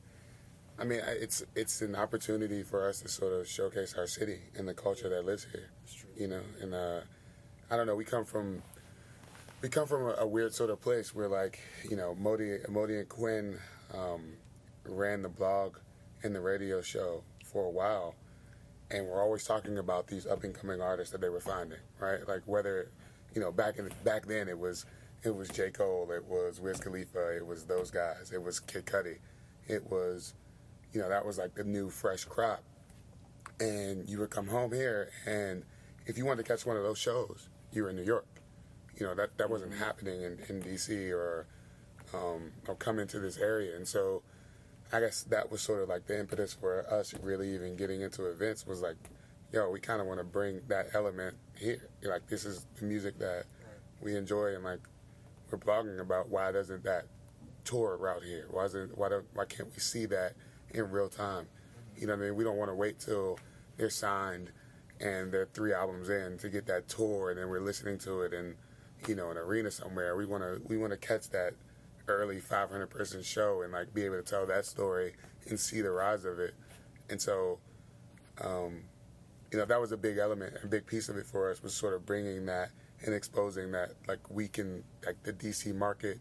[0.79, 4.65] I mean, it's it's an opportunity for us to sort of showcase our city and
[4.65, 5.69] the culture that lives here.
[6.15, 7.01] You know, and uh,
[7.69, 7.95] I don't know.
[7.95, 8.61] We come from
[9.61, 12.97] we come from a, a weird sort of place where, like, you know, Modi Modi
[12.97, 13.59] and Quinn
[13.93, 14.33] um,
[14.91, 15.77] ran the blog
[16.23, 18.15] and the radio show for a while,
[18.91, 22.27] and we're always talking about these up and coming artists that they were finding, right?
[22.27, 22.91] Like whether,
[23.33, 24.85] you know, back in back then it was
[25.23, 28.85] it was J Cole, it was Wiz Khalifa, it was those guys, it was Kid
[28.85, 29.17] Cudi,
[29.67, 30.33] it was,
[30.93, 32.63] you know, that was like the new fresh crop,
[33.59, 35.63] and you would come home here, and
[36.05, 38.25] if you wanted to catch one of those shows, you were in New York.
[38.97, 41.47] You know that that wasn't happening in, in DC or
[42.13, 44.23] um, or come into this area, and so
[44.91, 48.25] I guess that was sort of like the impetus for us really even getting into
[48.25, 48.97] events was like,
[49.53, 51.89] yo, we kind of want to bring that element here.
[52.03, 53.45] Like this is the music that
[54.01, 54.79] we enjoy, and like
[55.51, 56.29] we're blogging about.
[56.29, 57.05] Why doesn't that
[57.65, 58.47] tour route here?
[58.49, 60.33] Why isn't why don't why can't we see that
[60.71, 61.47] in real time?
[61.95, 62.35] You know what I mean?
[62.35, 63.37] We don't want to wait till
[63.77, 64.51] they're signed
[64.99, 68.33] and they're three albums in to get that tour, and then we're listening to it
[68.33, 68.55] in,
[69.07, 70.15] you know, an arena somewhere.
[70.15, 71.53] We want to we want to catch that
[72.13, 75.13] early 500 person show and like be able to tell that story
[75.47, 76.53] and see the rise of it.
[77.09, 77.59] And so,
[78.41, 78.81] um,
[79.51, 81.73] you know, that was a big element, a big piece of it for us was
[81.73, 82.69] sort of bringing that
[83.05, 86.19] and exposing that like we can like the DC market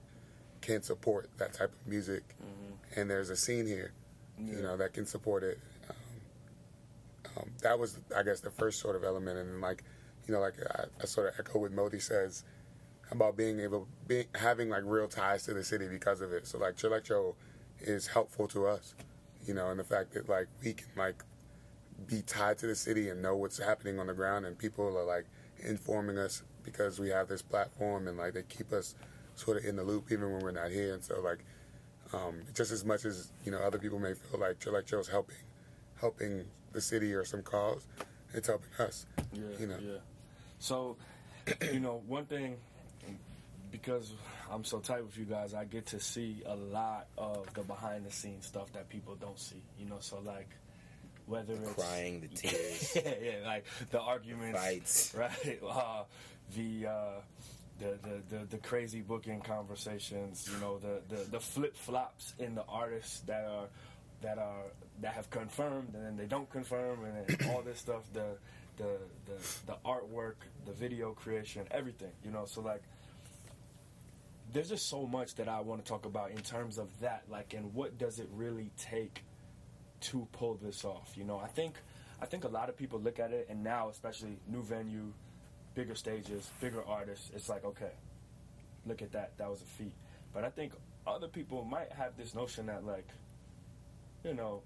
[0.60, 3.00] can support that type of music, Mm-hmm.
[3.00, 3.92] and there's a scene here,
[4.38, 5.58] you know, that can support it.
[5.88, 5.96] Um,
[7.36, 9.84] um, that was, I guess, the first sort of element, and like,
[10.26, 12.44] you know, like I, I sort of echo what Modi says
[13.10, 16.46] about being able, being having like real ties to the city because of it.
[16.46, 17.34] So like, Trillectro
[17.80, 18.94] is helpful to us,
[19.46, 21.22] you know, and the fact that like we can like
[22.06, 25.04] be tied to the city and know what's happening on the ground, and people are
[25.04, 25.26] like
[25.60, 28.94] informing us because we have this platform, and like they keep us
[29.34, 30.94] sort of in the loop even when we're not here.
[30.94, 31.38] And so like,
[32.12, 35.36] um, just as much as you know, other people may feel like Trillectro's helping,
[36.00, 37.86] helping the city or some cause,
[38.34, 39.06] it's helping us.
[39.32, 39.78] Yeah, you know.
[39.80, 39.98] yeah.
[40.58, 40.96] So,
[41.72, 42.56] you know, one thing,
[43.70, 44.12] because
[44.50, 48.04] I'm so tight with you guys, I get to see a lot of the behind
[48.06, 49.62] the scenes stuff that people don't see.
[49.78, 50.48] You know, so like
[51.26, 55.14] whether it's Crying, the tears, yeah, yeah, like the arguments, fights.
[55.18, 55.60] right?
[55.66, 56.04] Uh,
[56.56, 57.20] the, uh,
[57.78, 60.48] the the the the crazy booking conversations.
[60.52, 63.66] You know, the the, the flip flops in the artists that are
[64.22, 64.64] that are
[65.00, 68.02] that have confirmed and then they don't confirm and then all this stuff.
[68.12, 68.36] The
[68.78, 69.32] the the
[69.66, 72.12] the artwork, the video creation, everything.
[72.24, 72.82] You know, so like.
[74.52, 77.54] There's just so much that I want to talk about in terms of that, like,
[77.54, 79.22] and what does it really take
[80.00, 81.12] to pull this off.
[81.16, 81.74] You know, I think
[82.20, 85.12] I think a lot of people look at it, and now especially new venue,
[85.74, 87.30] bigger stages, bigger artists.
[87.34, 87.92] It's like okay,
[88.86, 89.94] look at that, that was a feat.
[90.32, 90.72] But I think
[91.06, 93.08] other people might have this notion that like,
[94.24, 94.62] you know,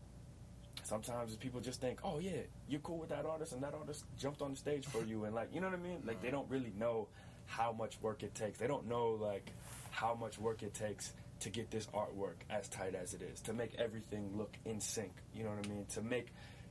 [0.82, 4.42] sometimes people just think, oh yeah, you're cool with that artist, and that artist jumped
[4.42, 6.02] on the stage for you, and like, you know what I mean?
[6.04, 6.36] Like they mm-hmm.
[6.36, 7.08] don't really know
[7.52, 8.58] how much work it takes.
[8.58, 9.52] They don't know like
[9.90, 13.52] how much work it takes to get this artwork as tight as it is, to
[13.52, 15.12] make everything look in sync.
[15.34, 15.86] You know what I mean?
[15.94, 16.28] To make,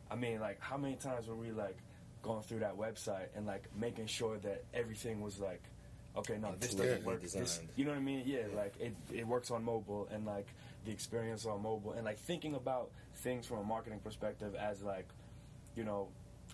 [0.09, 1.77] I mean, like how many times were we like
[2.23, 5.61] going through that website and like making sure that everything was like,
[6.17, 7.21] okay, no, this doesn't work.
[7.21, 8.23] This, you know what I mean?
[8.25, 10.47] Yeah, like it, it works on mobile and like
[10.85, 15.07] the experience on mobile and like thinking about things from a marketing perspective as like,
[15.75, 16.07] you know,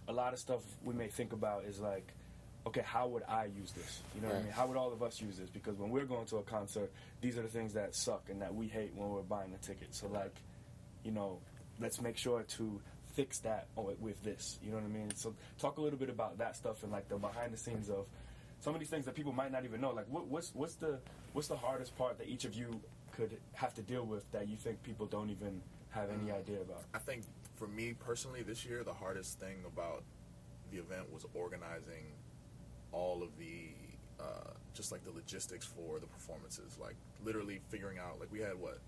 [0.07, 2.13] a lot of stuff we may think about is like,
[2.67, 4.01] okay, how would I use this?
[4.13, 4.51] You know what I mean?
[4.51, 5.49] How would all of us use this?
[5.49, 8.53] Because when we're going to a concert, these are the things that suck and that
[8.53, 9.95] we hate when we're buying a ticket.
[9.95, 10.35] So like,
[11.03, 11.39] you know,
[11.79, 12.81] let's make sure to
[13.13, 14.59] fix that with this.
[14.61, 15.15] You know what I mean?
[15.15, 18.05] So talk a little bit about that stuff and like the behind the scenes of
[18.59, 19.91] some of these things that people might not even know.
[19.91, 20.99] Like, what, what's what's the
[21.33, 22.81] what's the hardest part that each of you
[23.15, 26.37] could have to deal with that you think people don't even have any mm.
[26.37, 26.83] idea about?
[26.93, 27.23] I think
[27.55, 30.03] for me personally, this year the hardest thing about
[30.71, 32.03] the event was organizing
[32.91, 33.69] all of the
[34.19, 36.77] uh, just like the logistics for the performances.
[36.79, 38.79] Like literally figuring out like we had what.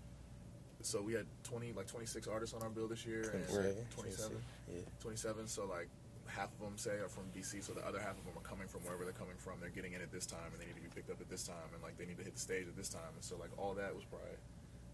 [0.82, 3.76] So we had twenty, like twenty six artists on our bill this year, and 27,
[3.94, 4.38] twenty seven.
[4.66, 4.80] Yeah.
[5.02, 5.88] 27 so like
[6.30, 8.68] half of them say are from dc so the other half of them are coming
[8.70, 10.80] from wherever they're coming from they're getting in at this time and they need to
[10.80, 12.76] be picked up at this time and like they need to hit the stage at
[12.78, 14.30] this time and so like all that was probably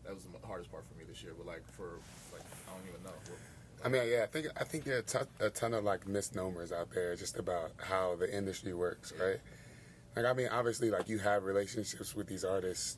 [0.09, 2.01] that was the hardest part for me this year but like for
[2.33, 3.37] like i don't even know what,
[3.85, 6.91] I mean, yeah, I think I think there are a ton, of like misnomers out
[6.93, 9.39] there just about how the industry works, right?
[10.17, 12.97] Like, I mean, obviously, like you have relationships with these artists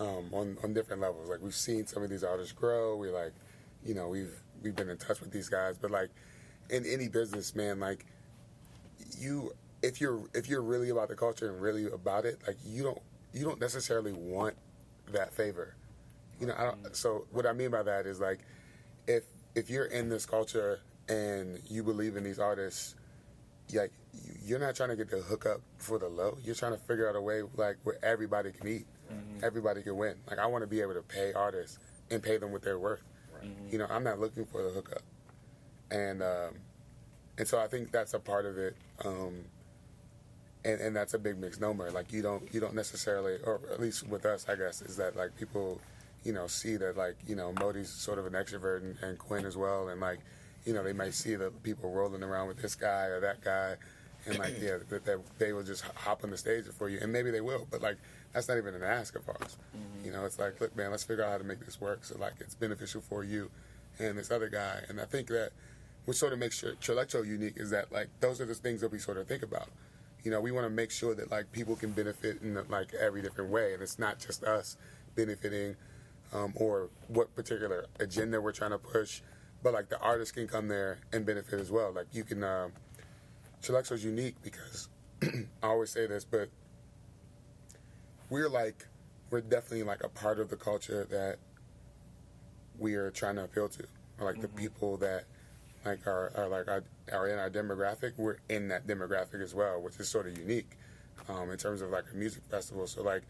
[0.00, 1.28] um, on on different levels.
[1.30, 2.96] Like we've seen some of these artists grow.
[2.96, 3.32] We like,
[3.84, 6.10] you know, we've we've been in touch with these guys, but like
[6.70, 8.04] in any business, man, like
[9.18, 12.82] you if you're if you're really about the culture and really about it, like you
[12.82, 13.00] don't
[13.32, 14.54] you don't necessarily want
[15.12, 15.74] that favor.
[16.40, 18.40] You know, I don't, so what I mean by that is like
[19.06, 19.24] if
[19.56, 22.94] if you're in this culture and you believe in these artists,
[23.72, 26.38] like you- you're not trying to get the hookup for the low.
[26.44, 28.86] You're trying to figure out a way like where everybody can eat,
[29.42, 30.16] everybody can win.
[30.28, 31.78] Like I want to be able to pay artists
[32.10, 33.02] and pay them what they're worth.
[33.70, 35.02] You know, I'm not looking for the hookup,
[35.90, 36.54] and um,
[37.38, 38.76] and so I think that's a part of it.
[39.04, 39.44] Um,
[40.64, 41.90] and, and that's a big misnomer.
[41.90, 45.16] Like you don't you don't necessarily, or at least with us, I guess, is that
[45.16, 45.80] like people,
[46.26, 49.46] you know, see that like you know Modi's sort of an extrovert and, and Quinn
[49.46, 50.18] as well, and like,
[50.64, 53.76] you know, they might see the people rolling around with this guy or that guy,
[54.26, 57.12] and like yeah, that, that they will just hop on the stage for you, and
[57.12, 57.96] maybe they will, but like
[58.32, 59.56] that's not even an ask of ours.
[59.76, 60.06] Mm-hmm.
[60.06, 62.18] You know, it's like look, man, let's figure out how to make this work so
[62.18, 63.48] like it's beneficial for you
[64.00, 65.52] and this other guy, and I think that
[66.06, 68.90] what sort of makes Tr- Trillectro unique is that like those are the things that
[68.90, 69.68] we sort of think about.
[70.24, 73.22] You know, we want to make sure that like people can benefit in like every
[73.22, 74.76] different way, and it's not just us
[75.14, 75.76] benefiting
[76.32, 79.20] um, or what particular agenda we're trying to push,
[79.62, 81.92] but like the artists can come there and benefit as well.
[81.92, 82.72] Like you can, um,
[83.62, 84.88] Chillaxo's unique because
[85.22, 85.28] I
[85.62, 86.48] always say this, but
[88.30, 88.86] we're like
[89.30, 91.38] we're definitely like a part of the culture that
[92.78, 93.84] we are trying to appeal to,
[94.18, 95.24] or like the people that
[95.84, 98.12] like are, are like are, are in our demographic.
[98.16, 100.76] We're in that demographic as well, which is sort of unique
[101.28, 102.86] um, in terms of like a music festival.
[102.86, 103.22] So like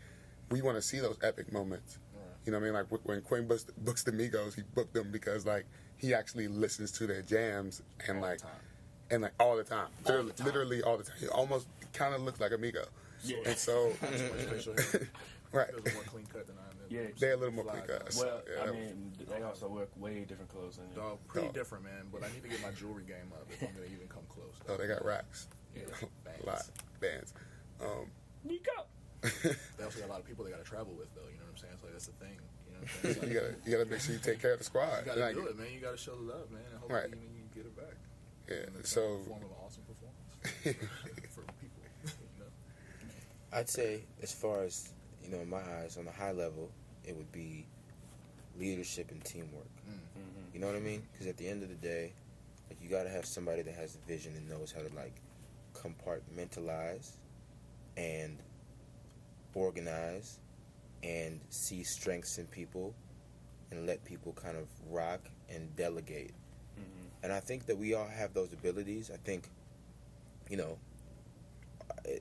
[0.51, 1.99] we want to see those epic moments.
[2.47, 2.75] You know what I mean?
[2.75, 5.67] Like when Quinn books, books the Migos, he booked them because like
[5.99, 8.51] he actually listens to their jams and All the like time.
[9.11, 10.47] and like all the time, All literally, the time.
[10.47, 11.17] literally all the time.
[11.19, 12.87] He almost kind of looks like a Migo,
[13.25, 13.39] Yeah.
[13.47, 15.09] and so Not too much facial hair.
[15.53, 16.77] right, He more clean cut than I am.
[16.89, 17.11] Yeah.
[17.19, 18.15] they're a little more clean cut.
[18.17, 20.95] Well, yeah, I that mean, they also wear way different clothes than you.
[21.03, 21.55] Dog, pretty Dog.
[21.57, 22.05] different, man.
[22.13, 24.55] But I need to get my jewelry game up if I'm gonna even come close.
[24.69, 25.83] oh, they got racks, Yeah,
[26.45, 26.63] a lot
[27.01, 27.35] bands.
[27.81, 28.07] Um,
[28.45, 28.71] Nico.
[29.23, 31.27] They also got a lot of people they got to travel with, though.
[31.33, 31.36] You
[31.97, 32.37] that's the thing.
[32.67, 32.81] You know
[33.15, 34.99] what I'm you gotta you gotta make sure you take care of the squad.
[35.01, 35.69] you gotta Like, do it, man.
[35.73, 37.09] You gotta show the love, man, and hopefully Right.
[37.09, 37.97] you, know, you get it back.
[38.51, 40.77] Yeah, in the so form of an awesome performance
[41.35, 41.83] for people.
[42.05, 42.51] You know?
[43.59, 44.91] I'd say, as far as
[45.25, 46.71] you know, in my eyes, on a high level,
[47.03, 47.67] it would be
[48.59, 49.65] leadership and teamwork.
[49.89, 50.55] Mm-hmm.
[50.55, 51.03] You know what I mean?
[51.13, 52.13] Because at the end of the day,
[52.69, 55.15] like you gotta have somebody that has the vision and knows how to like
[55.75, 57.13] compartmentalize
[57.97, 58.37] and
[59.55, 60.39] organize
[61.07, 62.95] and see strengths in people
[63.71, 66.33] and let people kind of rock and delegate.
[66.79, 67.07] Mm-hmm.
[67.25, 69.11] And I think that we all have those abilities.
[69.13, 69.49] I think,
[70.51, 70.79] you know,
[72.07, 72.21] I-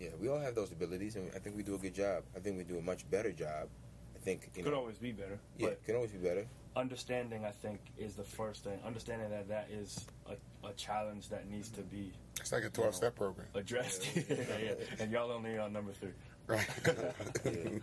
[0.00, 2.24] yeah, we all have those abilities, and I think we do a good job.
[2.36, 3.68] I think we do a much better job.
[4.14, 5.38] I think, you Could know, always be better.
[5.56, 6.46] yeah, But can always be better.
[6.74, 8.78] understanding, I think, is the first thing.
[8.84, 12.94] Understanding that that is a, a challenge that needs to be it's like a twelve
[12.96, 14.08] step program, addressed.
[14.16, 14.22] yeah,
[14.60, 14.72] yeah.
[14.98, 16.10] And y'all only on number three.
[16.46, 16.68] Right?
[17.44, 17.78] Yeah.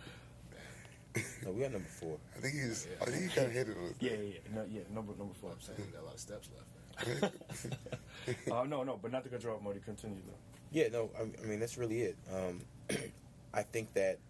[1.44, 2.16] No, we are number four.
[2.36, 3.76] I think he's I think he kind of hit it.
[3.76, 4.54] with- Yeah, yeah, yeah.
[4.54, 5.50] No, yeah, number number four.
[5.50, 7.30] I'm saying we got a lot of steps left,
[8.26, 8.50] man.
[8.52, 9.80] uh, no, no, but not to cut you off, Modi.
[9.80, 10.32] Continue though.
[10.70, 12.16] Yeah, no, I, I mean that's really it.
[12.34, 12.60] Um,
[13.54, 14.20] I think that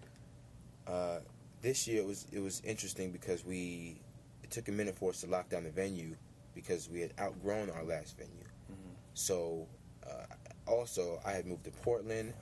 [0.89, 1.19] uh,
[1.61, 4.01] this year it was it was interesting because we
[4.43, 6.17] it took a minute for us to lock down the venue
[6.53, 8.33] because we had outgrown our last venue.
[9.15, 9.69] So
[10.05, 10.25] uh,
[10.67, 12.33] also I had moved to Portland.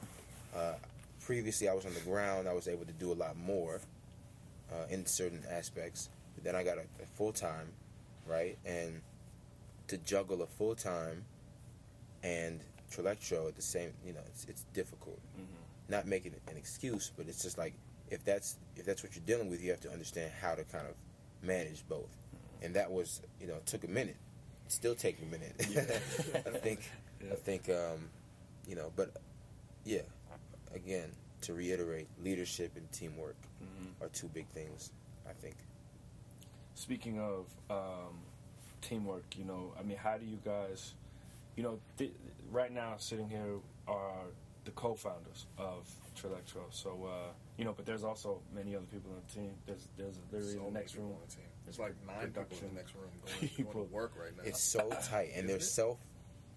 [0.56, 0.74] Uh,
[1.30, 2.48] previously I was on the ground.
[2.48, 3.80] I was able to do a lot more
[4.72, 6.08] uh, in certain aspects.
[6.34, 7.68] But then I got a, a full time,
[8.26, 9.00] right, and
[9.86, 11.24] to juggle a full time
[12.24, 12.58] and
[12.90, 15.20] Trillectro at the same, you know, it's, it's difficult.
[15.88, 17.74] Not making an excuse, but it's just like
[18.10, 20.88] if that's if that's what you're dealing with, you have to understand how to kind
[20.88, 20.94] of
[21.46, 22.16] manage both.
[22.60, 24.16] And that was, you know, it took a minute.
[24.66, 25.54] It's still taking a minute.
[26.44, 26.80] I think,
[27.24, 27.32] Yeah.
[27.32, 28.08] I think, um,
[28.66, 29.12] you know, but
[29.84, 30.02] yeah,
[30.74, 31.10] again,
[31.42, 34.02] to reiterate, leadership and teamwork Mm-hmm.
[34.04, 34.90] are two big things.
[35.28, 35.54] I think.
[36.74, 38.18] Speaking of um,
[38.80, 40.94] teamwork, you know, I mean, how do you guys,
[41.56, 42.12] you know, th-
[42.50, 43.56] right now sitting here
[43.86, 44.24] are
[44.64, 46.62] the co-founders of Trillectro.
[46.70, 49.50] So, uh, you know, but there's also many other people on the team.
[49.66, 51.06] There's there's literally So in the next room.
[51.12, 51.44] on the team.
[51.68, 53.10] It's like nine people in the next room
[53.66, 54.42] going, going to work right now.
[54.44, 55.72] It's so tight, and they're Isn't it?
[55.74, 55.98] self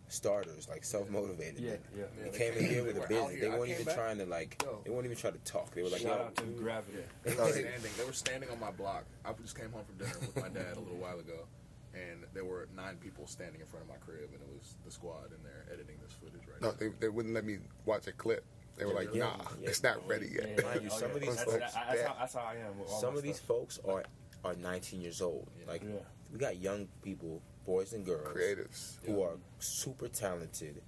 [0.08, 1.60] starters, like self motivated.
[1.60, 2.04] Yeah, yeah.
[2.18, 3.40] Yeah, They came in here with a were business.
[3.42, 4.62] They weren't even back- trying to like.
[4.64, 4.82] Yo.
[4.84, 5.72] They weren't even trying to talk.
[5.74, 6.98] They were like, Shout "Yo, out to Gravity.
[7.24, 7.92] They were standing.
[7.98, 9.06] They were standing on my block.
[9.26, 11.46] I just came home from dinner with my dad a little while ago,
[11.94, 14.92] and there were nine people standing in front of my crib, and it was the
[14.92, 16.76] squad, and they're editing this footage right No, now.
[16.80, 18.44] they, they wouldn't let me watch a clip.
[18.78, 19.20] They were like, really?
[19.20, 19.70] "Nah, Yeah.
[19.70, 21.16] it's not ready yet." Yeah, Mind you, oh, some yeah.
[21.16, 23.18] of these that's, folks- that- that's, how, that's how I am with all some my
[23.20, 24.04] of these folks are
[24.46, 25.48] are 19 years old.
[25.58, 25.68] Yeah.
[25.72, 26.00] Like Yeah.
[26.32, 28.98] we got young people, boys and girls, Creatives.
[29.06, 30.82] who are super talented,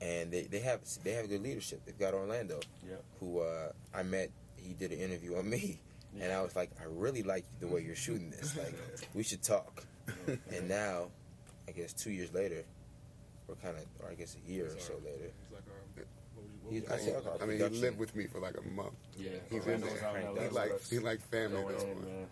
[0.00, 1.82] and they, they have they have good leadership.
[1.86, 2.96] They've got Orlando, Yeah.
[3.20, 4.30] who uh, I met.
[4.56, 5.80] He did an interview on me,
[6.20, 8.56] and I was like, I really like the way you're shooting this.
[8.56, 8.74] Like,
[9.14, 9.84] we should talk.
[10.26, 11.08] and now,
[11.68, 12.64] I guess two years later,
[13.48, 16.04] or kind of, or I guess a year or so later, He's like, our,
[16.34, 17.40] what what He's- I you say call our- it?
[17.40, 18.94] our I mean, he lived with me for like a month.
[19.18, 19.30] Yeah.
[19.50, 20.08] He's in Orlando's there.
[20.08, 22.26] out He like that's- he like family going this in, man.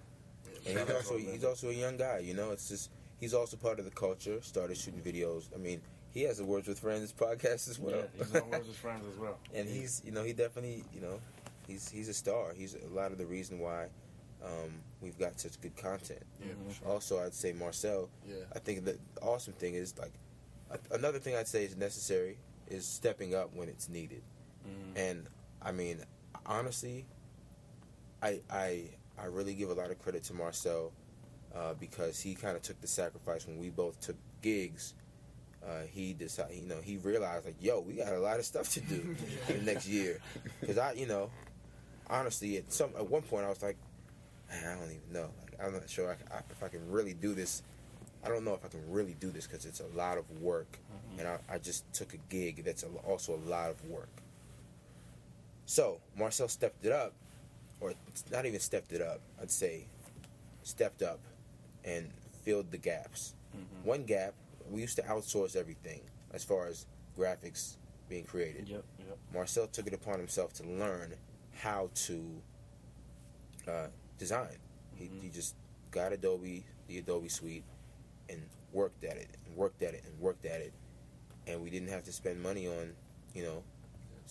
[0.64, 2.50] And Shout he's also he's also a young guy, you know.
[2.52, 2.90] It's just
[3.22, 4.38] he's also part of the culture.
[4.42, 5.44] Started shooting videos.
[5.54, 5.80] I mean,
[6.12, 7.96] he has the Words with Friends podcast as well.
[7.96, 9.38] Yeah, he's on Words with Friends as well.
[9.54, 11.18] and he's you know he definitely you know
[11.66, 12.52] he's he's a star.
[12.54, 13.86] He's a lot of the reason why
[14.44, 14.70] um,
[15.00, 16.22] we've got such good content.
[16.40, 16.78] Yeah, Mhm.
[16.78, 16.88] sure.
[16.88, 18.08] Also, I'd say Marcel.
[18.28, 18.34] Yeah.
[18.54, 20.12] I think the awesome thing is like
[20.90, 22.36] another thing I'd say is necessary
[22.68, 24.22] is stepping up when it's needed.
[24.66, 24.92] Mhm.
[24.96, 25.28] And
[25.62, 25.98] I mean,
[26.44, 27.06] honestly,
[28.22, 30.92] I I I really give a lot of credit to Marcel
[31.56, 34.94] uh, because he kind of took the sacrifice when we both took gigs.
[35.64, 38.68] Uh, he decided, you know, he realized like, yo, we got a lot of stuff
[38.70, 39.14] to do
[39.62, 40.20] next year.
[40.60, 41.30] Because I, you know,
[42.10, 43.76] honestly, at some at one point I was like,
[44.50, 45.30] "Man, I don't even know.
[45.40, 47.62] Like, I'm not sure I, I, if I can really do this
[48.24, 50.78] I don't know if I can really do this because it's a lot of work,
[51.18, 54.10] and I, I just took a gig that's a, also a lot of work.
[55.66, 57.14] So Marcel stepped it up,
[57.80, 57.94] or
[58.30, 59.20] not even stepped it up.
[59.40, 59.86] I'd say
[60.62, 61.18] stepped up
[61.84, 62.10] and
[62.44, 63.34] filled the gaps.
[63.54, 63.84] Mhm.
[63.84, 64.34] One gap,
[64.70, 66.00] we used to outsource everything
[66.32, 67.76] as far as graphics
[68.08, 68.68] being created.
[68.68, 69.18] Yep, yep.
[69.32, 71.14] Marcel took it upon himself to learn
[71.52, 72.42] how to
[73.68, 73.86] uh,
[74.18, 74.58] design.
[74.96, 75.22] He, Mhm.
[75.22, 75.54] he just
[75.92, 77.64] got Adobe, the Adobe Suite,
[78.28, 80.72] and worked at it and worked at it and worked at it,
[81.46, 82.96] and we didn't have to spend money on,
[83.34, 83.62] you know,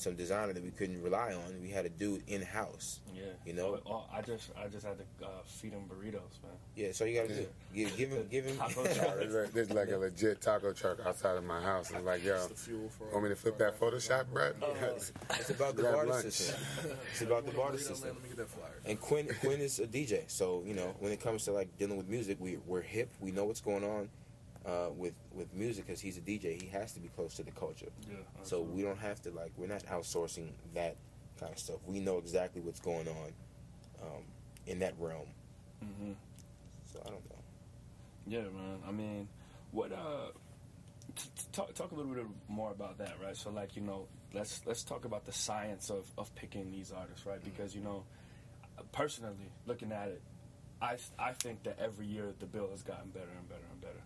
[0.02, 1.62] some designer that we couldn't rely on.
[1.62, 3.00] We had a dude in house.
[3.14, 3.24] Yeah.
[3.46, 3.80] You know?
[3.86, 6.52] Oh, oh, I just I just had to uh, feed him burritos, man.
[6.76, 8.58] Yeah, so you gotta do give, give him give him.
[8.62, 9.16] Taco truck.
[9.18, 11.92] there's, a, there's like a legit taco truck outside of my house.
[11.92, 13.06] It's like, yo, It's the fuel for.
[13.12, 14.52] want me to flip that Photoshop, bro?
[15.40, 16.26] It's about the Grab barter lunch.
[16.26, 16.62] system.
[17.12, 18.08] It's about the barter system.
[18.10, 18.82] Man, let me get that flyer.
[18.86, 21.98] And Quinn Quinn is a DJ, so you know when it comes to like dealing
[21.98, 23.10] with music, we we're hip.
[23.20, 24.10] We know what's going on
[24.66, 26.62] uh, with with music because he's a DJ.
[26.62, 28.18] He has to be close to the culture, Yeah.
[28.44, 30.96] so we don't have to like we're not outsourcing that
[31.40, 31.78] kind of stuff.
[31.86, 33.34] We know exactly what's going on
[34.04, 34.24] um,
[34.68, 35.28] in that realm.
[35.84, 36.16] Mhm.
[36.94, 37.38] So I don't know.
[38.28, 38.80] Yeah, man.
[38.88, 39.28] I mean,
[39.72, 39.92] what?
[39.92, 40.28] Uh,
[41.16, 43.36] t- t- talk talk a little bit more about that, right?
[43.36, 47.26] So, like, you know, let's let's talk about the science of of picking these artists,
[47.26, 47.44] right?
[47.44, 48.04] Because you know,
[48.92, 50.22] personally, looking at it,
[50.82, 54.02] I I think that every year the bill has gotten better and better and better.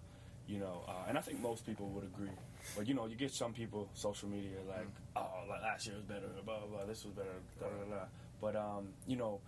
[0.48, 2.30] You know, uh, and I think most people would agree.
[2.78, 6.06] But you know, you get some people social media like, oh, like last year was
[6.06, 6.86] better, blah blah blah.
[6.86, 7.30] This was better,
[7.60, 8.06] blah blah blah.
[8.42, 9.40] But um, you know,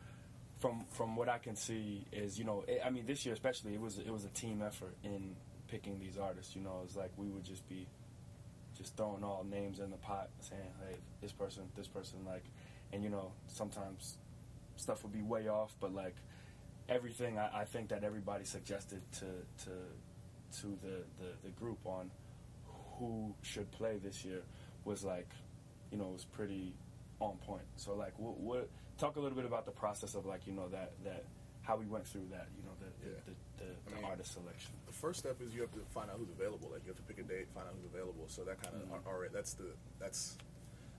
[0.59, 3.73] from from what I can see is you know it, I mean this year especially
[3.73, 5.35] it was it was a team effort in
[5.67, 6.55] picking these artists.
[6.55, 7.87] You know, it's like we would just be
[8.77, 12.43] just throwing all names in the pot, saying hey this person, this person, like,
[12.91, 14.17] and you know sometimes
[14.77, 16.15] stuff would be way off, but like
[16.89, 19.71] everything I, I think that everybody suggested to to
[20.61, 22.09] to the, the the group on
[22.97, 24.41] who should play this year
[24.85, 25.29] was like
[25.91, 26.73] you know was pretty
[27.19, 27.65] on point.
[27.75, 30.67] So like what what talk a little bit about the process of like you know
[30.69, 31.25] that that
[31.63, 33.19] how we went through that you know the the, Yeah.
[33.25, 34.71] the, the, I the mean, artist selection.
[34.85, 36.69] The first step is you have to find out who's available.
[36.71, 38.25] Like you have to pick a date, find out who's available.
[38.27, 39.07] So that kind of Mhm.
[39.07, 39.31] alright.
[39.33, 40.37] That's the that's.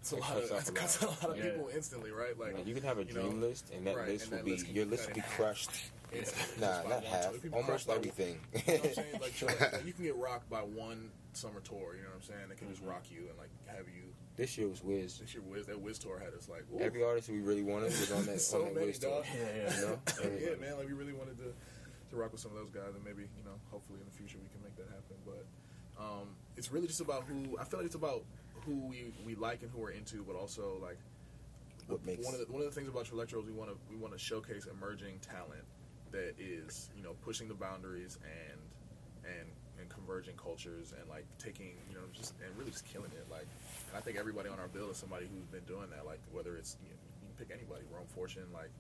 [0.01, 1.23] It's a lot of cuts off that's a cuts a lot.
[1.23, 1.51] lot of Yeah.
[1.51, 2.39] people instantly, right?
[2.39, 4.31] Like Like, you can have a you dream know, list, and that right, list and
[4.33, 5.27] will that be list your list cut will be in
[6.11, 6.61] crushed.
[6.61, 8.41] Nah, Just not half, almost by- everything.
[8.55, 9.21] You know what I'm saying?
[9.21, 9.43] Like,
[9.73, 11.95] like, you can get rocked by one summer tour.
[11.97, 12.51] You know what I'm saying?
[12.51, 12.89] It can just Mhm.
[12.91, 14.13] rock you and like have you.
[14.37, 15.19] this year was Wiz.
[15.19, 16.79] This year, Wiz that Wiz tour had us like ooh.
[16.81, 19.23] Every artist we really wanted was on that, So on that Wiz tour.
[19.37, 19.77] Yeah, yeah.
[19.81, 19.99] You know?
[20.41, 20.77] yeah, man.
[20.79, 21.53] Like we really wanted to
[22.11, 24.39] to rock with some of those guys, and maybe you know, hopefully in the future
[24.43, 25.17] we can make that happen.
[25.27, 25.45] But
[26.03, 28.25] um, it's really just about who I feel like it's about
[28.65, 30.99] who we, we like and who we're into, but also like
[31.87, 33.77] What makes one of the one of the things about Electro is we want to
[33.91, 35.65] we want to showcase emerging talent
[36.13, 38.61] that is you know pushing the boundaries and
[39.25, 39.49] and
[39.79, 43.47] and converging cultures and like taking you know just and really just killing it like
[43.89, 46.57] and I think everybody on our bill is somebody who's been doing that like whether
[46.57, 48.71] it's you, know, you can pick anybody Rome Fortune like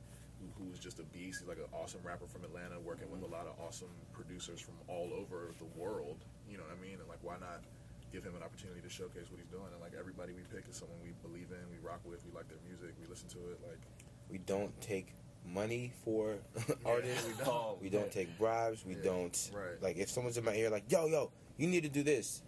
[0.40, 3.30] who, who's just a beast he's like an awesome rapper from Atlanta working with a
[3.30, 6.98] lot of awesome producers from all over the world you know what I mean?
[6.98, 7.62] And like why not
[8.10, 9.68] give him an opportunity to showcase what he's doing?
[9.68, 12.48] And like everybody we pick is someone we believe in we rock with we like
[12.48, 13.84] their music we listen to it like
[14.32, 15.12] we don't take
[15.52, 16.34] money for
[16.84, 17.26] artists.
[17.26, 17.48] we don't.
[17.48, 18.84] Oh, We don't take bribes.
[18.84, 19.82] We Yeah, don't right.
[19.82, 22.42] like if someone's in my ear like, yo, yo, you need to do this.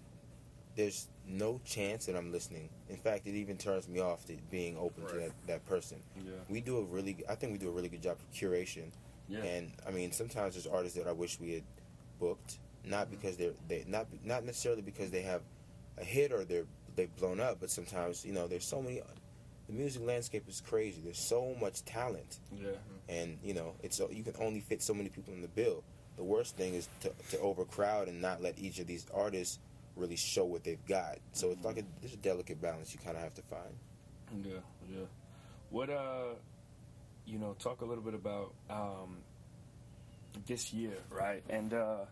[0.76, 2.68] There's no chance that I'm listening.
[2.88, 5.98] In fact, it even turns me off to being open to that, that person.
[6.16, 8.90] Yeah, We do a really, I think we do a really good job of curation.
[9.28, 9.40] yeah.
[9.42, 11.64] And I mean, sometimes there's artists that I wish we had
[12.18, 13.10] booked, not Mhm.
[13.10, 15.42] because they're they not not necessarily because they have
[15.98, 19.02] a hit or they're they've blown up, but sometimes you know there's so many.
[19.70, 21.00] The music landscape is crazy.
[21.00, 22.70] There's so much talent, yeah.
[23.08, 25.84] and you know it's you can only fit so many people in the bill.
[26.16, 29.60] The worst thing is to, to overcrowd and not let each of these artists
[29.94, 31.18] really show what they've got.
[31.32, 34.44] So it's like a, there's a delicate balance you kind of have to find.
[34.44, 34.58] Yeah,
[34.92, 35.04] yeah.
[35.70, 36.34] What uh,
[37.24, 39.18] you know, talk a little bit about um
[40.48, 41.44] this year, right?
[41.48, 42.06] And uh,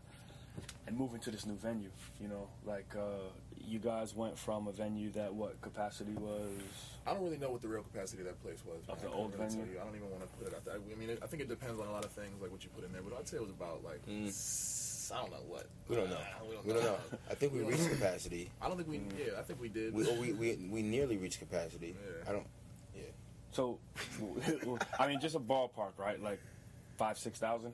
[0.86, 1.90] and moving to this new venue.
[2.20, 3.30] You know, like uh,
[3.68, 6.50] you guys went from a venue that what capacity was.
[7.06, 8.78] I don't really know what the real capacity of that place was.
[8.88, 9.64] Of the I old really venue?
[9.72, 9.80] you.
[9.80, 10.74] I don't even want to put it out there.
[10.74, 12.70] I mean, it, I think it depends on a lot of things, like what you
[12.74, 13.02] put in there.
[13.02, 14.28] But I'd say it was about like Mm.
[14.28, 15.66] s- I don't know what.
[15.88, 16.16] We don't know.
[16.16, 16.80] Uh, we don't We know.
[16.82, 17.18] don't know.
[17.30, 18.50] I think we We reached capacity.
[18.60, 18.98] I don't think we.
[18.98, 19.18] Mm.
[19.18, 19.94] Yeah, I think we did.
[19.94, 21.94] We, or we, we we nearly reached capacity.
[21.98, 22.28] Yeah.
[22.28, 22.46] I don't.
[22.94, 23.02] Yeah.
[23.52, 23.78] So,
[24.98, 26.22] I mean, just a ballpark, right?
[26.22, 26.40] Like
[26.96, 27.72] five, six thousand.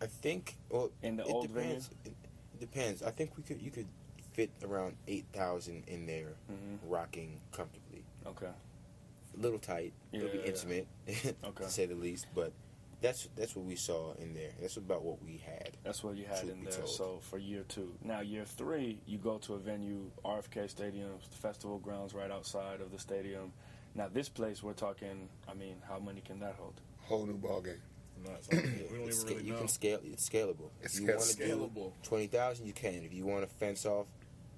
[0.00, 0.56] I think.
[0.70, 1.90] Well, In the it old depends.
[2.04, 2.12] It,
[2.54, 3.02] it depends.
[3.04, 3.62] I think we could.
[3.62, 3.86] You could
[4.32, 6.88] fit around eight thousand in there, Mm-hmm.
[6.88, 8.04] rocking comfortably.
[8.26, 8.46] Okay.
[8.46, 9.92] A little tight.
[10.12, 10.48] It'll be Yeah, yeah.
[10.50, 10.86] intimate,
[11.44, 11.64] Okay.
[11.64, 12.26] to say the least.
[12.34, 12.52] But
[13.00, 14.50] that's that's what we saw in there.
[14.60, 15.70] That's about what we had.
[15.84, 16.72] That's what you had in there.
[16.72, 16.88] told.
[16.88, 21.36] So for year two, now year three, you go to a venue, RFK Stadium, the
[21.36, 23.52] festival grounds right outside of the stadium.
[23.94, 25.28] Now this place, we're talking.
[25.48, 26.74] I mean, how many can that hold?
[27.02, 27.80] Whole new ball game.
[28.24, 28.48] Nuts.
[28.52, 29.58] we don't even It's really you know.
[29.58, 29.98] can scale.
[30.04, 30.70] It's scalable.
[30.80, 31.74] It's if you want to scalable.
[31.74, 33.02] do twenty thousand, you can.
[33.02, 34.06] If you want to fence off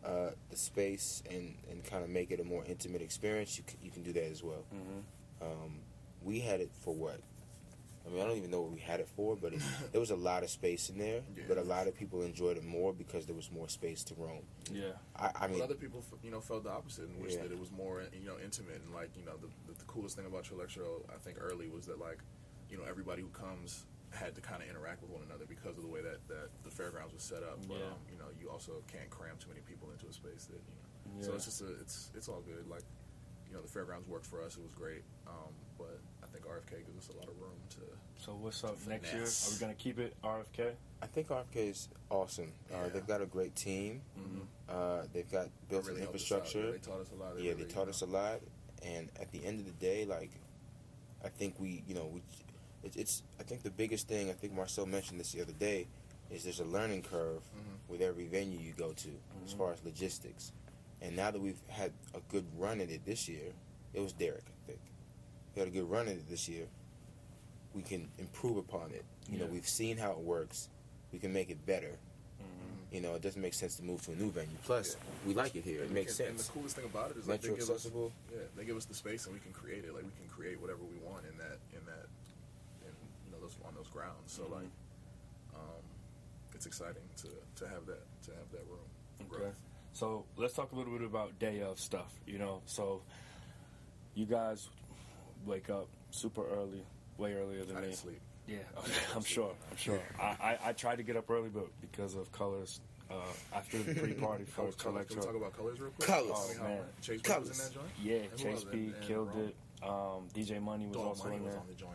[0.05, 3.79] uh, the space and, and kind of make it a more intimate experience, you can,
[3.83, 4.65] you can do that as well.
[4.75, 5.45] Mm-hmm.
[5.45, 5.79] Um,
[6.23, 7.21] we had it for what?
[8.07, 9.61] I mean, I don't even know what we had it for, but it,
[9.93, 11.23] there was a lot of space in there.
[11.35, 11.45] Yeah.
[11.49, 14.43] But a lot of people enjoyed it more because there was more space to roam.
[14.71, 14.93] Yeah.
[15.17, 17.45] I, I mean, but other people, f- you know, felt the opposite and wished Yeah.
[17.45, 20.17] that it was more, you know, intimate and like, you know, the, the, the coolest
[20.17, 22.19] thing about Electro, I think, early was that like,
[22.69, 25.83] you know, everybody who comes had to kind of interact with one another because of
[25.83, 27.59] the way that, that the fairgrounds was set up.
[27.67, 27.87] But Yeah.
[27.87, 30.77] um, you know, you also can't cram too many people into a space that you
[30.77, 31.21] know.
[31.21, 31.27] Yeah.
[31.27, 32.69] So it's just a, it's it's all good.
[32.69, 32.83] Like,
[33.49, 34.57] you know, the fairgrounds worked for us.
[34.57, 35.03] It was great.
[35.27, 37.81] Um, but I think RFK gives us a lot of room to.
[38.23, 39.23] So what's up next year?
[39.25, 40.73] Are we gonna keep it RFK?
[41.03, 42.53] I think RFK is awesome.
[42.73, 44.01] Uh, they've got a great team.
[44.19, 44.41] Mm-hmm.
[44.69, 46.39] Uh, they've got built really an helped us out.
[46.39, 46.67] infrastructure.
[46.67, 47.33] Yeah, they taught us a lot.
[47.39, 48.41] yeah, really, they taught you us a lot,
[48.83, 50.31] and at the end of the day, like,
[51.25, 52.23] I think we, you know, we,
[52.83, 53.23] it, it's.
[53.41, 54.31] I think the biggest thing.
[54.31, 55.87] I think Marcel mentioned this the other day,
[56.31, 57.74] is there's a learning curve Mhm.
[57.89, 59.09] With every venue you go to
[59.45, 59.59] as Mhm.
[59.59, 60.53] far as logistics,
[61.01, 63.53] and now that we've had a good run at it this year,
[63.93, 64.81] it was Derek, I think.
[65.55, 66.67] We had a good run at it this year.
[67.75, 69.05] We can improve upon it.
[69.29, 70.69] You know, we've seen how it works.
[71.13, 71.99] We can make it better.
[72.41, 72.95] Mm-hmm.
[72.95, 74.57] You know, it doesn't make sense to move to a new venue.
[74.65, 75.81] Plus, we like it here.
[75.83, 76.49] It And- makes and, And sense.
[76.49, 77.85] the coolest thing about it is like they give us,
[78.33, 79.93] yeah, they give us the space and we can create it.
[79.95, 82.07] Like we can create whatever we want in that, in that,
[82.87, 82.93] in
[83.27, 84.33] you know those on those grounds.
[84.33, 84.51] So Mhm.
[84.53, 84.71] like,
[85.55, 85.83] um,
[86.55, 88.81] it's exciting to to have that to have that room.
[89.23, 89.29] Okay.
[89.43, 89.59] growth.
[89.93, 92.13] So let's talk a little bit about day of stuff.
[92.27, 93.03] You know, so
[94.15, 94.69] you guys
[95.47, 96.85] wake up super early,
[97.19, 97.87] way earlier than I me.
[97.89, 98.21] didn't sleep.
[98.47, 99.55] Yeah, okay, I'm sure.
[99.71, 100.01] I'm sure.
[100.21, 102.81] I, I, I tried to get up early, but because of colors,
[103.11, 103.15] uh,
[103.55, 105.07] after the pre-party for colors.
[105.07, 106.07] Can we talk about colors real quick?
[106.09, 106.31] Colors.
[106.31, 106.83] Tell me how man.
[107.01, 107.69] Chase Brown was in Colors.
[107.71, 107.87] that joint.
[108.03, 108.65] yeah, And Chase else?
[108.65, 109.49] B And- and killed Rome.
[109.49, 109.55] it.
[109.83, 111.61] Um, DJ Money was Dog also Money in was there.
[111.61, 111.93] on the joint.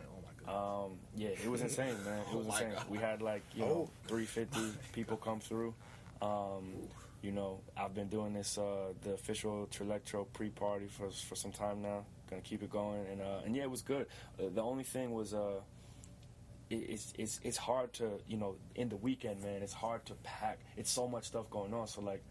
[0.48, 0.84] Oh.
[0.86, 2.18] Um, yeah, it was insane, man.
[2.20, 2.72] It Oh was my insane.
[2.74, 2.84] God.
[2.90, 3.90] We had like you know Oh.
[4.08, 5.74] 350 people come through.
[6.22, 6.72] Um,
[7.22, 11.82] you know, I've been doing this uh, the official Trillectro pre-party for for some time
[11.82, 12.04] now.
[12.28, 14.06] Gonna keep it going, and uh, and yeah, it was good.
[14.38, 15.60] Uh, the only thing was uh,
[16.70, 19.62] it, it's it's it's hard to you know in the weekend, man.
[19.62, 20.58] It's hard to pack.
[20.76, 21.86] It's so much stuff going on.
[21.88, 22.22] So like,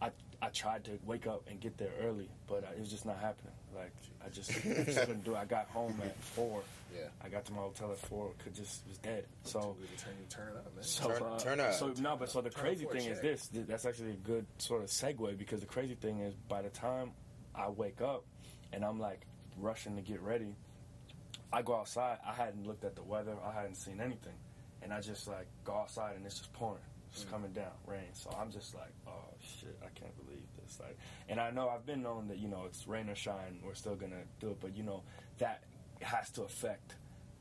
[0.00, 3.06] I I tried to wake up and get there early, but uh, it was just
[3.06, 3.54] not happening.
[3.74, 3.92] Like
[4.24, 5.34] I just, I just couldn't do.
[5.34, 5.38] it.
[5.38, 6.62] I got home at four.
[6.94, 7.08] Yeah.
[7.22, 8.32] I got to my hotel at four.
[8.42, 9.26] Could just was dead.
[9.44, 9.76] So.
[9.98, 10.82] Turn, turn it up, man.
[10.84, 11.74] So, Turn- uh, turn up.
[11.74, 13.48] So no, but so the Turn crazy up for a thing is this.
[13.48, 16.70] th- That's actually a good sort of segue because the crazy thing is by the
[16.70, 17.12] time
[17.54, 18.24] I wake up
[18.72, 19.26] and I'm like
[19.58, 20.54] rushing to get ready,
[21.52, 22.18] I go outside.
[22.26, 23.34] I hadn't looked at the weather.
[23.44, 24.34] I hadn't seen anything,
[24.82, 26.82] and I just like go outside and it's just pouring.
[27.10, 27.30] It's Mm.
[27.30, 28.12] coming down, rain.
[28.12, 30.78] So I'm just like, oh shit, I can't believe this.
[30.78, 30.98] Like,
[31.30, 33.94] and I know I've been known that you know it's rain or shine, we're still
[33.96, 34.60] gonna do it.
[34.60, 35.02] But you know
[35.38, 35.62] that
[36.02, 36.94] has to affect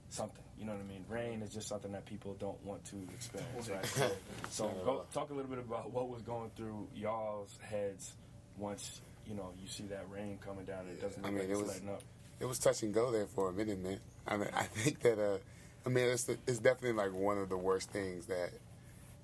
[0.09, 0.43] something.
[0.59, 1.05] You know what I mean?
[1.09, 3.85] Rain is just something that people don't want to experience, right?
[4.49, 8.13] So, so go, talk a little bit about what was going through y'all's heads
[8.57, 11.49] once you know you see that rain coming down and it doesn't I mean, like
[11.49, 12.01] it was- letting up.
[12.39, 13.99] it was touch and go there for a minute, man.
[14.27, 15.37] I mean, I think that, uh,
[15.85, 18.49] I mean, it's, the, it's definitely like one of the worst things that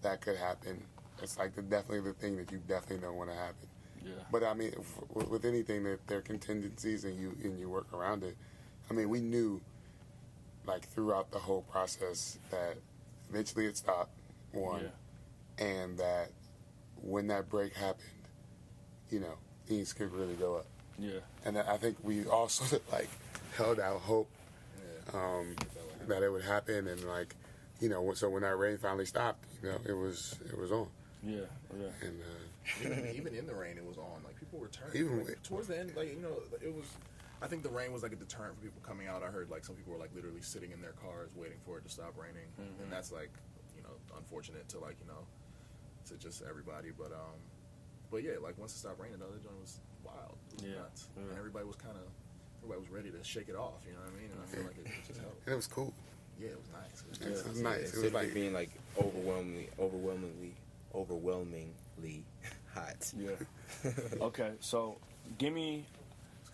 [0.02, 0.84] that could happen.
[1.22, 3.68] It's like the, definitely the thing that you definitely don't want to happen.
[4.06, 4.12] Yeah.
[4.32, 7.70] But I mean, f- with, with anything that there are contingencies and you and you
[7.70, 8.36] work around it.
[8.90, 9.62] I mean, we knew,
[10.66, 12.78] like throughout the whole process, that
[13.30, 14.12] eventually it stopped.
[14.52, 14.92] One,
[15.58, 16.30] and that
[17.02, 18.08] when that break happened,
[19.10, 19.34] you know,
[19.66, 20.66] things could really go up.
[21.00, 21.20] Yeah.
[21.44, 23.10] And I think we all sort of like
[23.58, 24.30] held out hope
[24.78, 25.20] Yeah.
[25.20, 25.56] um,
[26.08, 27.36] that it would happen, and like,
[27.80, 30.88] you know, so when that rain finally stopped, you know, it was it was on,
[31.24, 31.40] Yeah.
[31.76, 31.88] Yeah.
[32.08, 34.22] and uh, even, even in the rain, it was on.
[34.24, 34.96] Like people were turning.
[34.98, 36.86] Even like, towards the end, like you know, it was.
[37.44, 39.22] I think the rain was like a deterrent for people coming out.
[39.22, 41.84] I heard like some people were like literally sitting in their cars waiting for it
[41.84, 42.84] to stop raining, Mhm.
[42.84, 43.32] and that's like
[43.76, 45.28] you know unfortunate to like you know
[46.08, 46.92] to just everybody.
[46.98, 47.38] But um,
[48.10, 50.38] but yeah, like once it stopped raining, the other joint was wild.
[50.52, 50.76] It was Yeah.
[50.80, 51.10] nuts.
[51.18, 51.24] Yeah.
[51.24, 52.08] and everybody was kind of
[52.64, 53.84] everybody was ready to shake it off.
[53.86, 54.32] You know what I mean?
[54.32, 55.44] And I feel like it, it just helped.
[55.46, 55.94] and it was cool.
[56.40, 57.02] Yeah, it was nice.
[57.04, 57.44] It was It nice.
[57.46, 57.78] was nice.
[57.78, 60.56] It Instead was like being like overwhelmingly, overwhelmingly,
[60.96, 62.24] overwhelmingly
[62.74, 63.14] hot.
[63.18, 63.36] Yeah.
[64.22, 64.98] Okay, so
[65.38, 65.86] give me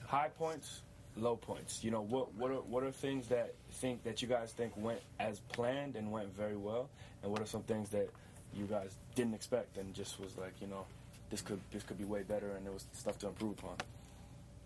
[0.09, 0.81] high points,
[1.15, 1.83] low points.
[1.83, 4.99] You know, what what are what are things that think that you guys think went
[5.19, 6.89] as planned and went very well,
[7.23, 8.09] and what are some things that
[8.53, 10.83] you guys didn't expect and just was like, you know,
[11.29, 13.75] this could this could be way better and there was stuff to improve upon.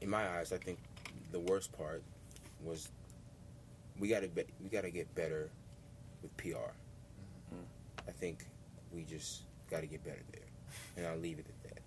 [0.02, 0.80] In my eyes, I think
[1.32, 2.02] the worst part
[2.64, 2.90] was
[4.00, 5.50] we got to be, we got to get better
[6.22, 6.72] with PR.
[8.08, 8.46] I think
[8.94, 10.42] we just got to get better there,
[10.98, 11.82] and I'll leave it at that.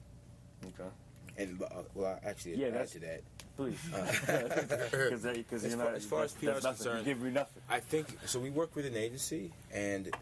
[0.80, 0.90] Okay.
[1.36, 3.22] And uh, well, actually, Yeah, add to that,
[3.56, 3.78] Please.
[3.92, 3.98] Uh,
[4.90, 5.94] Because As you're far- not.
[5.94, 7.62] as far as PR is concerned- you give me nothing.
[7.68, 8.38] I think so.
[8.40, 10.14] We work with an agency, and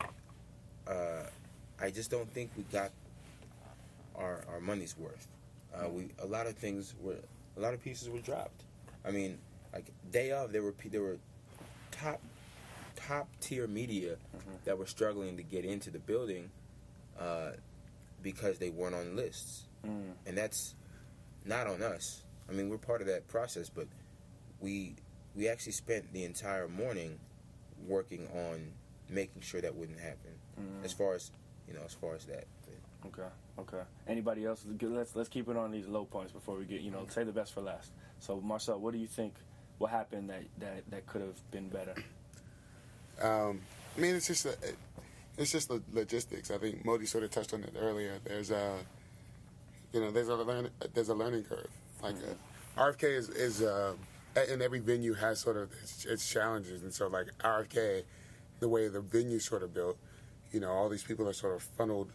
[0.87, 1.25] uh,
[1.81, 2.91] I just don't think we got
[4.17, 5.27] our our money's worth.
[5.75, 7.17] Uh, we a lot of things were
[7.57, 8.63] a lot of pieces were dropped.
[9.05, 9.39] I mean,
[9.73, 11.19] like day of there were there were
[11.91, 12.21] top
[12.97, 14.17] top tier media
[14.65, 16.51] that were struggling to get into the building
[17.19, 17.51] uh,
[18.23, 20.13] because they weren't on lists, Mm.
[20.27, 20.75] and that's
[21.45, 22.23] not on us.
[22.49, 23.87] I mean, we're part of that process, but
[24.61, 24.95] we
[25.35, 27.19] we actually spent the entire morning
[27.87, 28.73] working on
[29.09, 30.33] making sure that wouldn't happen.
[30.61, 30.85] Mm.
[30.85, 31.31] As far as
[31.69, 32.45] you know, as far as that.
[33.07, 33.29] Okay.
[33.59, 33.83] Okay.
[34.09, 34.65] Anybody else?
[34.81, 37.33] Let's let's keep it on these low points before we get you know say the
[37.33, 37.93] best for last.
[38.21, 39.35] So Marcel, what do you think?
[39.79, 41.95] What happened that that that could have been better?
[43.21, 43.61] Um,
[43.97, 44.77] I mean, it's just a, it,
[45.37, 46.51] it's just the logistics.
[46.51, 48.19] I think Modi sort of touched on it earlier.
[48.25, 48.77] There's a,
[49.93, 51.69] you know, there's a learn, there's a learning curve.
[52.05, 53.95] Like uh, RFK is is uh,
[54.37, 58.03] and every venue has sort of its, its challenges, and so like RFK,
[58.61, 59.97] the way the venue sort of built,
[60.53, 62.11] you know, all these people are sort of funneled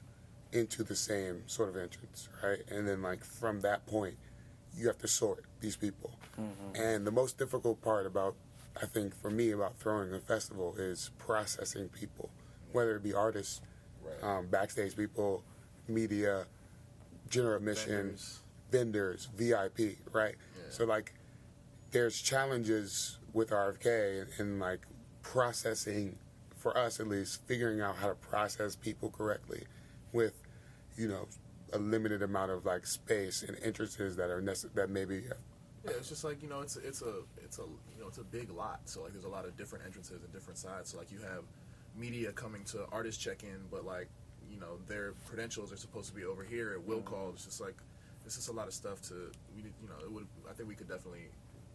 [0.52, 2.60] into the same sort of entrance, right?
[2.70, 4.16] And then like from that point,
[4.76, 6.12] you have to sort these people.
[6.76, 8.36] And the most difficult part about,
[8.82, 12.30] I think, for me about throwing a festival is processing people,
[12.72, 13.62] whether it be artists,
[14.02, 14.38] Right.
[14.38, 15.44] um, backstage people,
[15.90, 16.46] media,
[17.30, 18.40] general admission, Vendors.
[18.72, 20.36] Vendors, VIP, right?
[20.56, 20.64] Yeah.
[20.70, 21.14] So like,
[21.92, 24.82] there's challenges with RFK and, like
[25.22, 26.18] processing,
[26.56, 29.64] for us at least, figuring out how to process people correctly,
[30.12, 30.34] with,
[30.98, 31.28] you know,
[31.74, 35.24] a limited amount of like space and entrances that are necess- that maybe
[35.86, 37.14] Yeah, it's just like you know, it's a, it's a
[37.44, 38.82] it's a you know it's a big lot.
[38.86, 40.90] So like, there's a lot of different entrances and different sides.
[40.90, 41.44] So like, you have
[41.96, 44.10] media coming to artist check in, but like
[44.50, 47.08] you know their credentials are supposed to be over here at will mm-hmm.
[47.08, 47.30] call.
[47.34, 47.76] It's just like
[48.30, 50.70] it's just a lot of stuff to we need, you know it would I think
[50.70, 51.30] we could definitely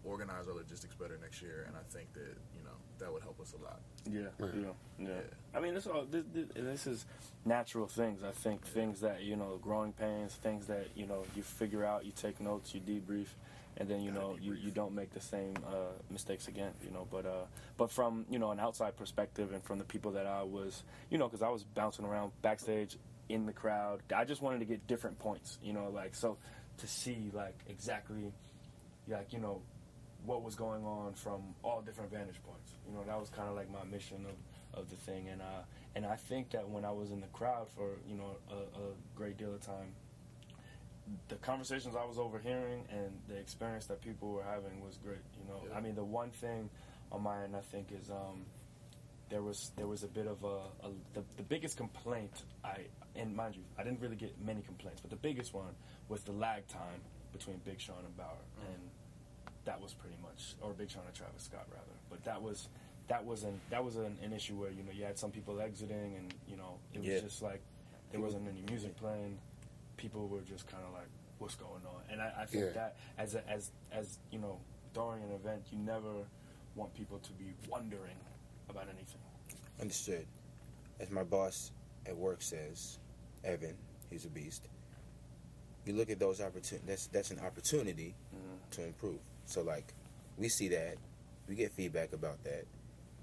[0.05, 3.40] organize our logistics better next year, and I think that you know that would help
[3.40, 3.80] us a lot.
[4.09, 4.55] Yeah, Right.
[4.55, 5.09] yeah, yeah.
[5.09, 5.20] Yeah.
[5.57, 7.07] I mean, this all this, this, this is
[7.44, 8.22] natural things.
[8.22, 12.05] I think things that you know, growing pains, things that you know, you figure out,
[12.05, 13.28] you take notes, you debrief,
[13.78, 16.72] and then you Gotta know, you, you don't make the same uh, mistakes again.
[16.84, 17.46] You know, but uh,
[17.76, 21.18] but from you know an outside perspective and from the people that I was, you
[21.18, 22.96] know, because I was bouncing around backstage
[23.29, 25.59] in the crowd, I just wanted to get different points.
[25.62, 26.39] You know, like so
[26.79, 28.33] to see like exactly,
[29.09, 29.62] like you know,
[30.25, 32.72] what was going on from all different vantage points.
[32.89, 35.62] You know, that was kind of like my mission of, of the thing, and uh,
[35.95, 38.93] and I think that when I was in the crowd for you know a, a
[39.14, 39.95] great deal of time,
[41.29, 45.18] the conversations I was overhearing and the experience that people were having was great.
[45.41, 45.77] You know, Yeah.
[45.77, 46.70] I mean, the one thing
[47.12, 48.45] on my end I think is um,
[49.31, 53.35] there was there was a bit of a, a the, the biggest complaint I and
[53.35, 55.75] mind you I didn't really get many complaints, but the biggest one
[56.09, 57.01] was the lag time
[57.33, 58.72] between Big Sean and Baauer, mm.
[58.75, 58.83] and
[59.64, 62.68] that was pretty much or Big Sean and Travis Scott rather, but that was.
[63.09, 65.61] That was an that was an, an issue where you know you had some people
[65.61, 67.20] exiting and you know it was Yeah.
[67.20, 67.61] just like
[68.12, 69.39] there wasn't any music playing.
[69.99, 72.70] People were just kind of like, "What's going on?" And I, I think Yeah.
[72.70, 74.59] that as a, as as you know
[74.95, 76.25] during an event, you never
[76.77, 78.16] want people to be wondering
[78.69, 79.21] about anything.
[79.81, 80.27] Understood.
[81.01, 81.73] As my boss
[82.07, 82.99] at work says,
[83.45, 83.75] Evan,
[84.11, 84.69] he's a beast.
[85.85, 86.87] You look at those opportunities.
[86.87, 88.15] That's that's an opportunity
[88.71, 89.19] to improve.
[89.45, 89.93] So like,
[90.39, 90.97] we see that,
[91.49, 92.65] we get feedback about that.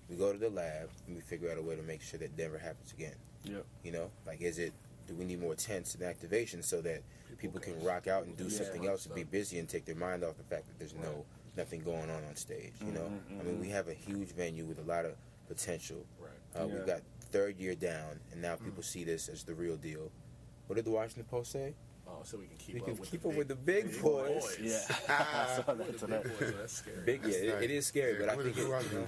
[0.09, 2.37] We go to the lab and we figure out a way to make sure that
[2.37, 3.15] never happens again.
[3.45, 3.65] Yep.
[3.83, 4.73] You know, like is it?
[5.07, 7.01] Do we need more tents and activation so that
[7.39, 8.49] people can rock out and do Yeah.
[8.63, 11.25] something else and be busy and take their mind off the fact that there's no
[11.57, 12.73] nothing going on on stage?
[12.85, 15.15] You know, Mhm, I mean, we have a huge venue with a lot of
[15.55, 16.05] potential.
[16.19, 16.29] Right.
[16.55, 16.73] Uh, Yeah.
[16.75, 20.11] We've got third year down, and now people see this as the real deal.
[20.67, 21.73] What did the Washington Post say?
[22.07, 23.55] Oh, so we can keep We up can with keep the up big, with the
[23.55, 24.57] big boys.
[24.61, 24.79] Yeah.
[25.09, 26.21] I saw that the today.
[26.23, 26.97] big boys, so that's scary.
[27.05, 29.07] Big, yeah, it, it is scary, but I think is it, you know,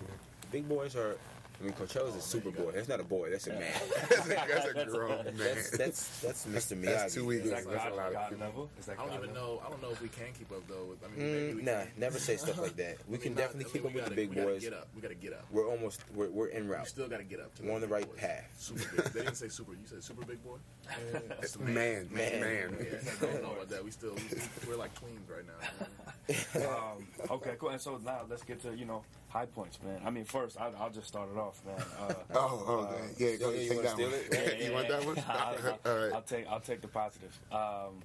[0.51, 1.17] big boys are.
[1.63, 2.71] I mean, Coachella's a super man, boy.
[2.73, 3.29] That's not a boy.
[3.31, 3.59] That's a Yeah.
[3.59, 3.71] man.
[4.09, 4.25] that's,
[4.67, 5.33] a, that's a grown man.
[5.37, 6.77] That's that's that's Mr.
[6.77, 6.83] Miyagi.
[6.85, 7.43] That's too easy.
[7.45, 8.45] Is that That's a God, lot of people.
[8.45, 8.69] level?
[8.79, 9.55] Is that I don't even level?
[9.55, 9.61] know.
[9.65, 10.95] I don't know if we can keep up though.
[11.05, 11.91] I mean, maybe we Mm, nah, can.
[11.97, 12.97] never say stuff like that.
[13.07, 14.29] We I can mean, not- definitely I mean, keep we up with the gotta- big
[14.29, 14.61] we gotta boys.
[14.63, 14.87] Get up.
[14.95, 15.45] We gotta get up.
[15.51, 16.87] We're almost we're, we're en We route.
[16.87, 17.55] still gotta get up.
[17.55, 18.19] To We're on the right boys.
[18.19, 18.49] path.
[18.57, 19.05] Super big.
[19.13, 19.71] They didn't say super.
[19.71, 20.57] You said super big boy.
[21.29, 22.75] That's Man, man, Man.
[22.79, 23.83] Yeah, I don't know about that.
[23.85, 24.21] We still we,
[24.67, 26.67] we're like tweens right now.
[26.67, 27.69] um, okay, cool.
[27.69, 29.99] And so now let's get to you know high points, man.
[30.05, 31.75] I mean, first I'll, I'll just start it off, man.
[31.99, 34.19] Uh, Oh, oh, Uh, yeah, go yeah, you take wanna that steal one.
[34.31, 34.61] it?
[34.65, 35.23] you want that one?
[35.27, 36.13] I'll, I'll- All right.
[36.13, 37.37] I'll take I'll take the positives.
[37.51, 38.01] Um,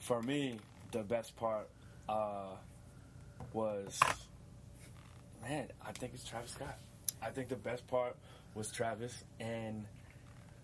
[0.00, 0.58] for me,
[0.92, 1.68] the best part
[2.08, 2.54] uh,
[3.52, 3.98] was,
[5.48, 6.76] man, I think it's Travis Scott.
[7.22, 8.16] I think the best part
[8.54, 9.84] was Travis, and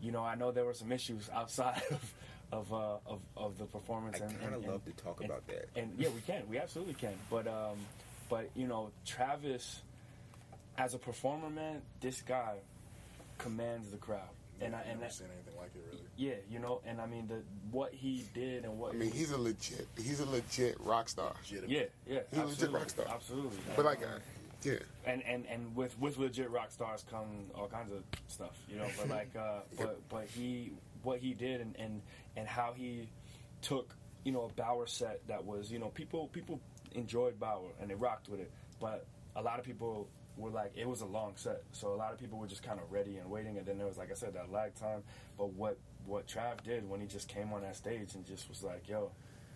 [0.01, 2.13] you know I know there were some issues outside of
[2.53, 4.21] of uh, of, of the performance.
[4.21, 5.69] I and, kind of and- love to talk and- about that.
[5.77, 6.43] and yeah, we can.
[6.49, 7.15] We absolutely can.
[7.31, 7.79] But um,
[8.29, 9.81] but you know, Travis,
[10.83, 12.57] as a performer, man, this guy
[13.39, 14.21] commands the crowd.
[14.61, 16.03] And I I've and never that, seen anything like it really.
[16.17, 19.19] yeah, you know, and I mean the what he did and what I mean, he-
[19.19, 21.33] he's a legit, he's a legit rock star.
[21.51, 21.69] Legit.
[21.69, 23.07] yeah, yeah, He's a legit rock star.
[23.09, 23.59] absolutely.
[23.75, 24.19] But like, uh,
[24.63, 24.75] yeah,
[25.05, 28.87] and and and with with legit rock stars come all kinds of stuff, you know.
[28.97, 30.73] But like, uh, but but he
[31.03, 32.01] what he did and and
[32.37, 33.09] and how he
[33.63, 36.61] took you know a Baauer set that was you know people people
[36.93, 40.07] enjoyed Baauer and they rocked with it, but a lot of people
[40.37, 42.81] were like it was a long set, so a lot of people were just kind
[42.81, 45.03] of ready and waiting, and then there was like I said that lag time.
[45.39, 48.63] But what what Trav did when he just came on that stage and just was
[48.63, 49.11] like, yo,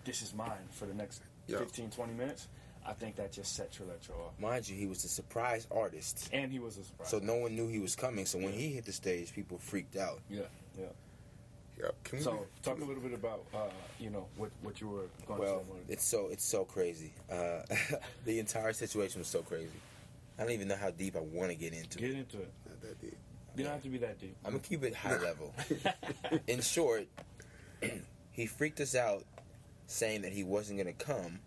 [0.05, 1.59] this is mine for the next Yeah.
[1.59, 2.49] 15, 20 minutes.
[2.89, 4.39] I think that just set Trillectro off.
[4.39, 7.09] Mind you, he was a surprise artist, And he was a surprise.
[7.11, 8.27] so no one knew he was coming.
[8.27, 10.21] So when he hit the stage, people freaked out.
[10.31, 10.43] Yeah,
[10.79, 10.85] yeah.
[11.81, 11.87] yeah.
[12.05, 13.59] Can we, So talk a little bit about uh,
[13.99, 15.93] you know what what you were going Well, to say.
[15.95, 17.13] it's so it's so crazy.
[17.29, 17.63] Uh,
[18.25, 19.81] the entire situation was so crazy.
[20.39, 21.99] I don't even know how deep I want to get into.
[21.99, 22.17] Get it.
[22.19, 22.53] into it.
[22.67, 23.17] Not that deep.
[23.57, 24.37] You don't have to be that deep.
[24.45, 25.55] I'm gonna keep it high level.
[26.47, 27.07] In short,
[28.33, 29.25] he freaked us out,
[29.87, 31.41] saying that he wasn't gonna come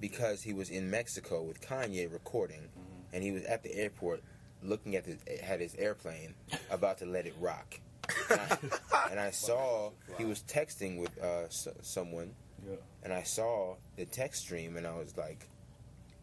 [0.00, 2.68] because he was in Mexico with Kanye recording,
[3.12, 4.22] and he was at the airport
[4.62, 6.34] looking at his had his airplane
[6.70, 7.80] about to let it rock.
[8.30, 8.58] And I,
[9.10, 12.32] and I saw he was texting with uh, s- someone,
[12.68, 12.76] Yeah.
[13.02, 15.48] and I saw the text stream, and I was like,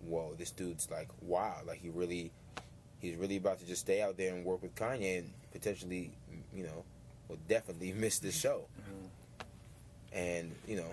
[0.06, 1.58] "Whoa, this dude's like wow!
[1.66, 2.32] Like he really,
[3.00, 6.12] he's really about to just stay out there and work with Kanye, and potentially,
[6.54, 6.84] you know,
[7.28, 9.06] will definitely miss the show." Mm-hmm.
[10.12, 10.92] And you know,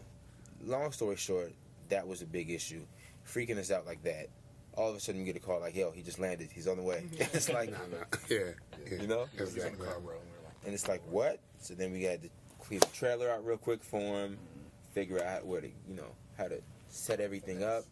[0.64, 1.52] long story short,
[1.88, 2.82] that was a big issue,
[3.26, 4.28] freaking us out like that.
[4.74, 6.50] All of a sudden, we get a call like, "Yo, he just landed.
[6.52, 7.22] He's on the way." Mm-hmm.
[7.36, 8.04] it's like, Nah, nah.
[8.28, 8.38] Yeah,
[8.90, 9.00] yeah.
[9.00, 9.86] you know, He's in the Exactly.
[9.86, 10.14] car, bro.
[10.14, 11.40] And we were like, and it's like, what?
[11.60, 12.28] So then we had to
[12.60, 14.60] clear the trailer out real quick for him, mm-hmm.
[14.92, 17.84] figure out where to, you know, how to set everything up,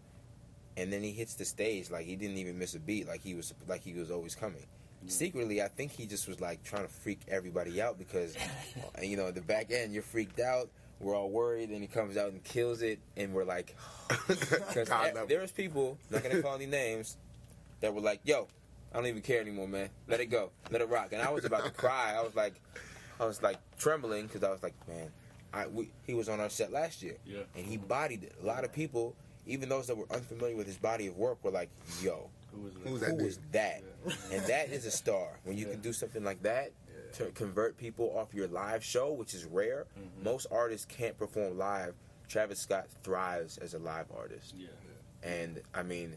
[0.77, 3.35] and then he hits the stage like he didn't even miss a beat, like he
[3.35, 4.66] was like he was always coming.
[5.07, 8.35] Secretly, I think he just was like trying to freak everybody out because,
[9.03, 10.68] you know, at the back end you're freaked out.
[11.01, 13.77] We're all worried, and he comes out and kills it, and we're like,
[14.29, 15.27] because God level.
[15.27, 17.18] there was people not gonna call any names
[17.81, 18.47] that were like, "Yo,
[18.93, 19.91] I don't even care anymore, man.
[20.09, 22.14] Let it go, let it rock." And I was about to cry.
[22.16, 22.55] I was like,
[23.20, 25.11] I was like trembling because I was like, man,
[25.53, 27.41] I we, he was on our set last year, Yeah.
[27.57, 28.33] and he bodied it.
[28.43, 29.14] A lot of people,
[29.47, 31.70] even those that were unfamiliar with his body of work, were like,
[32.03, 33.07] "Yo, Who was Who's that?
[33.07, 33.26] that who dude?
[33.26, 33.82] was that?"
[34.32, 35.38] And that is a star.
[35.45, 35.72] When you Yeah.
[35.72, 36.72] can do something like that
[37.14, 39.86] to convert people off your live show, which is rare.
[39.99, 40.24] Mm-hmm.
[40.24, 41.95] Most artists can't perform live.
[42.28, 44.68] Travis Scott thrives as a live artist Yeah.
[45.22, 46.16] and I mean,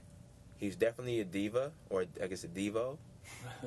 [0.57, 2.97] he's definitely a diva, or I guess a divo,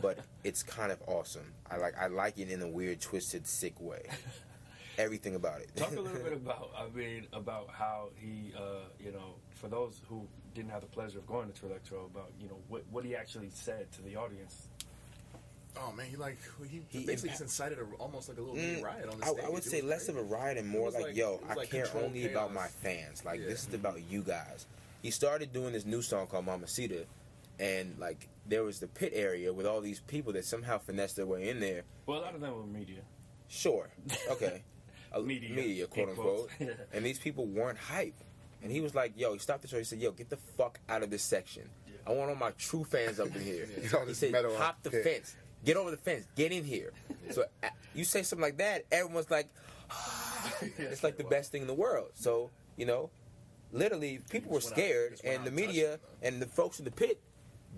[0.00, 1.52] but it's kind of awesome.
[1.70, 4.02] I like I like it in a weird, twisted, sick way.
[4.98, 5.74] Everything about it.
[5.76, 10.00] Talk a little bit about I mean about how he uh, you know for those
[10.08, 13.14] who didn't have the pleasure of going to Trillectro about you know what what he
[13.14, 14.68] actually said to the audience.
[15.76, 16.38] oh man, he like
[16.68, 19.24] he, He basically impa- incited a, almost like a little Mm, mini riot on the
[19.26, 19.44] I, stage.
[19.44, 21.54] I would It say was less of a riot and more like, like- yo, I
[21.54, 23.24] like care controlled only about my fans.
[23.24, 23.46] Like Yeah.
[23.46, 24.66] this is about you guys.
[25.02, 27.04] He started doing this new song called Mamacita,
[27.58, 31.26] and like there was the pit area with all these people that somehow finessed their
[31.26, 31.82] way in there.
[32.06, 33.00] Well, a lot of them were media.
[33.48, 33.88] Sure,
[34.30, 34.62] okay,
[35.12, 36.50] A- Media, media, quote unquote.
[36.92, 38.14] and these people weren't hype.
[38.62, 39.78] And he was like, "Yo," he stopped the show.
[39.78, 41.68] He said, "Yo, get the fuck out of this section.
[42.06, 44.82] I want all my true fans up in here." Get all he said, metal "Hop
[44.82, 45.02] the Yeah.
[45.02, 45.36] fence.
[45.64, 46.26] Get over the fence.
[46.36, 46.92] Get in here."
[47.30, 49.48] So uh, you say something like that, everyone's like,
[50.78, 53.11] "It's like the best thing in the world." So you know,
[53.72, 56.46] literally, people were just went out- scared, just went and the media it, and the
[56.46, 57.20] folks in the pit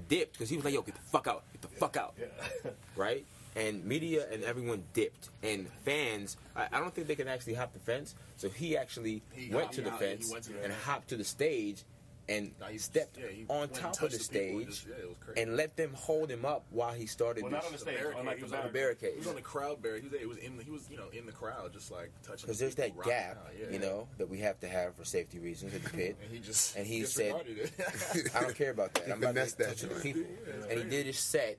[0.09, 1.45] dipped because he was like, "Yo, get the fuck out.
[1.53, 2.71] Get the fuck out." Yeah.
[2.97, 3.25] right?
[3.55, 6.39] And media and everyone dipped, and fans.
[6.57, 8.15] I, I don't think they can actually hop the fence.
[8.39, 10.65] So he actually He went hopped to the out, yeah, he fence went to the
[10.65, 11.83] and hopped to the stage,
[12.31, 15.09] and Nah, he- stepped yeah, he on top of the the stage just- yeah, it
[15.09, 15.43] was crazy.
[15.43, 17.43] and let them hold him up while he started.
[17.43, 18.73] Well, not this- on the The stage, barricade, on like he the was on the
[18.73, 19.01] barricade.
[19.01, 19.13] barricade.
[19.13, 20.01] He was on the crowd barrier.
[20.01, 22.11] He was, it was in the, he was you know in the crowd just like
[22.23, 22.47] touching.
[22.47, 23.71] because the there's that gap, out, yeah.
[23.71, 26.17] you know, that we have to have for safety reasons at the pit.
[26.23, 27.35] And he just And he said-
[28.35, 29.11] I don't care about that.
[29.13, 30.23] I'm about to touch the people.
[30.47, 31.59] Yeah, and he did his set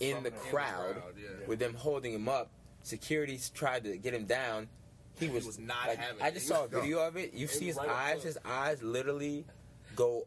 [0.00, 1.28] in the the- in the crowd, crowd, yeah.
[1.46, 2.50] with them holding him up.
[2.82, 4.68] Security tried to get him down.
[5.18, 7.34] He He was, was not like, having I just saw a was- video of it.
[7.34, 8.22] You It see his right eyes.
[8.22, 9.44] His eyes literally
[9.96, 10.26] go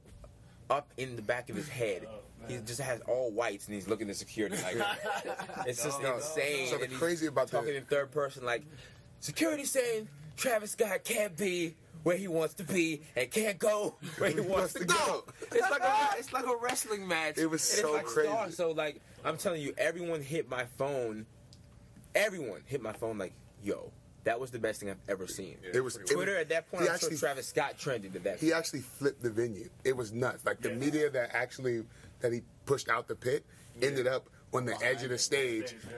[0.70, 2.06] up in the back of his head.
[2.10, 2.16] Oh,
[2.48, 4.76] he just has all whites and he's looking at security like
[5.68, 6.68] it's just No, insane.
[6.68, 8.64] So the and he's crazy about talking in third person like
[9.20, 10.08] security saying
[10.38, 14.74] Travis Scott can't be where he wants to be and can't go where he wants
[14.74, 15.24] to go.
[15.52, 17.38] It's like a it's like a wrestling match.
[17.38, 18.30] It was so like crazy.
[18.30, 18.58] stars.
[18.58, 21.26] So like I'm telling you, everyone hit my phone.
[22.16, 23.92] Everyone hit my phone like, "Yo,
[24.26, 26.26] that was the best thing I've ever seen." Yeah, It was- pretty it wild.
[26.28, 28.40] Twitter at that point, He I'm sure actually- Travis Scott trended at that.
[28.40, 29.70] He actually flipped the venue.
[29.84, 30.46] It was nuts.
[30.46, 30.76] Like the Yeah.
[30.76, 31.86] media that actually
[32.20, 33.46] that he pushed out the pit
[33.82, 35.98] ended up on the edge of the stage, Yeah.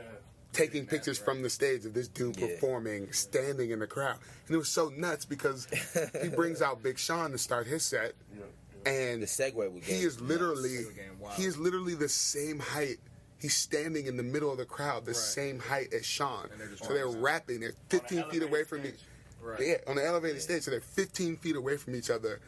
[0.53, 2.47] taking pictures from the stage of this dude Yeah.
[2.47, 5.67] performing, standing in the crowd, and it was so nuts because
[6.21, 8.13] he brings out Big Sean to start his set,
[8.85, 11.29] and the segue we he is literally Segue wow.
[11.31, 12.99] he is literally the same height.
[13.43, 15.17] He's standing in the middle of the crowd, the Right.
[15.17, 16.47] same height as Sean.
[16.49, 17.59] And they're just So they're rapping.
[17.59, 18.87] They're 15 feet away from me.
[18.91, 19.01] stage.
[19.41, 19.59] Right.
[19.59, 22.39] Yeah, on the elevated stage, so they're 15 feet away from each other,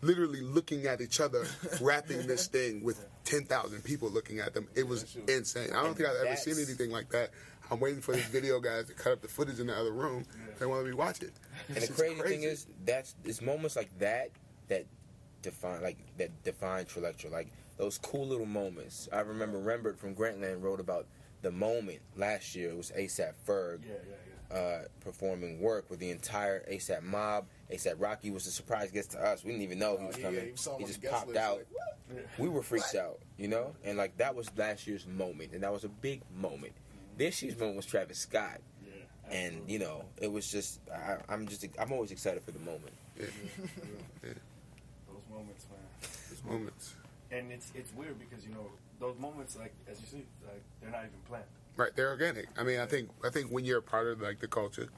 [0.00, 1.44] literally looking at each other,
[1.80, 4.68] rapping this thing with 10,000 people looking at them.
[4.76, 5.70] It was That shit was- insane.
[5.72, 7.30] I don't And think I've ever seen anything like that.
[7.72, 10.24] I'm waiting for these video guys to cut up the footage in the other room.
[10.60, 11.32] They want me to be watching.
[11.66, 14.30] And the crazy, thing is, that's it's moments like that
[14.68, 14.86] that
[15.44, 17.30] define like that define Trillectro.
[17.30, 19.08] Like those cool little moments.
[19.12, 21.06] I remember Rembert from Grantland wrote about
[21.42, 22.70] the moment last year.
[22.70, 24.14] It was ASAP Ferg Yeah, yeah,
[24.50, 24.56] yeah.
[24.58, 27.46] uh, performing work with the entire ASAP mob.
[27.70, 29.44] ASAP Rocky was a surprise guest to us.
[29.44, 30.50] We didn't even know he Oh, was yeah, coming.
[30.50, 31.58] he saw he just popped list, out.
[32.10, 35.62] like, we were freaked out, you know, and like that was last year's moment, and
[35.62, 36.72] that was a big moment.
[37.16, 38.60] This year's moment was Travis Scott,
[39.30, 42.94] and you know, it was just I, I'm just I'm always excited for the moment.
[45.34, 46.10] Those moments, man.
[46.30, 46.94] Those moments.
[47.30, 48.66] And it's it's weird because you know
[49.00, 51.44] those moments, like as you see, like they're not even planned.
[51.76, 52.46] Right, they're organic.
[52.58, 54.88] I mean, I think I think when you're a part of like the culture,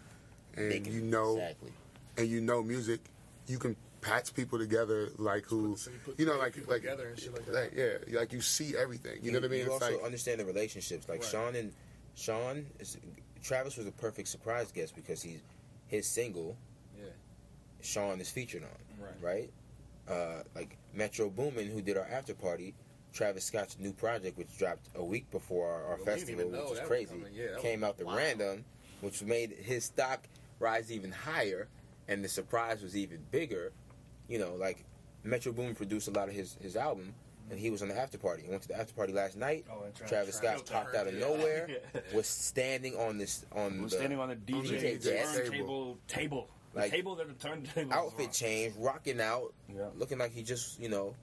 [0.57, 1.73] and can- you know exactly.
[2.19, 3.01] and you know music,
[3.47, 6.73] you can patch people together like who So you put you know three like people
[6.73, 7.55] like together and shit like that.
[7.55, 9.19] like, yeah like you see everything.
[9.23, 9.61] You know what I mean?
[9.61, 11.09] You It's also like understand the relationships.
[11.09, 11.31] Like Right.
[11.31, 11.73] Sean and
[12.15, 12.99] Sean, is,
[13.43, 15.41] Travis was a perfect surprise guest because he's
[15.89, 16.57] his single.
[16.99, 17.05] Yeah.
[17.81, 19.15] Sean is featured on, Right.
[19.23, 19.51] right?
[20.09, 22.75] Uh, like Metro Boomin, who did our after party.
[23.13, 26.87] Travis Scott's new project, which dropped a week before our, our Well, festival, which is
[26.87, 27.15] crazy.
[27.33, 28.19] Yeah, came was out the wild.
[28.19, 28.65] random,
[29.01, 30.29] which made his stock
[30.61, 31.69] rise even higher,
[32.09, 33.73] and the surprise was even bigger.
[34.29, 34.85] You know, like
[35.25, 37.15] Metro Boomin produced a lot of his his album,
[37.49, 38.43] and he was on the after party.
[38.43, 39.65] He went to the after party last night.
[39.71, 41.21] Oh, and Travis, Travis Scott Travis popped out of yeah.
[41.21, 42.01] nowhere, Yeah.
[42.15, 45.37] was standing on this on was the standing on the DJ, DJ desk.
[45.37, 47.93] turntable table, the Like, table that the turntable.
[47.93, 49.89] outfit change, rocking out, Yeah.
[49.97, 51.15] looking like he just you know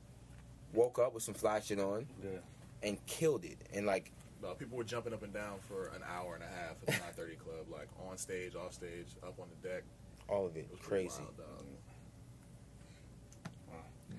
[0.74, 2.40] woke up with some fly shit on Yeah.
[2.82, 3.58] and killed it.
[3.74, 6.72] And like No, people were jumping up and down for an hour and a half
[6.82, 9.84] at the 930 Club, like on stage, off stage, up on the deck.
[10.28, 11.20] all of it It was crazy.
[11.22, 11.66] wild, dog.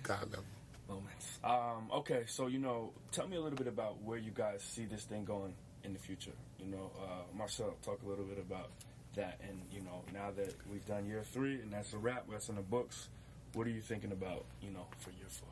[0.03, 0.45] God level.
[0.89, 1.39] moments.
[1.43, 4.85] Um, okay, so you know, tell me a little bit about where you guys see
[4.85, 6.33] this thing going in the future.
[6.59, 8.71] You know, uh, Marcel, talk a little bit about
[9.15, 12.49] that, and you know, now that we've done year three and that's a wrap, that's
[12.49, 13.09] in the books.
[13.53, 14.45] What are you thinking about?
[14.61, 15.49] You know, for year four.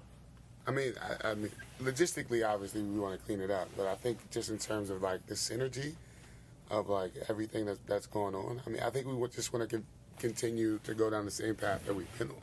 [0.66, 1.50] I mean, I, I mean,
[1.80, 5.02] logistically, obviously, we want to clean it up, but I think just in terms of
[5.02, 5.94] like the synergy
[6.70, 8.62] of like everything that's that's going on.
[8.66, 9.86] I mean, I think we would just want to con-
[10.18, 12.42] continue to go down the same path that we've been on.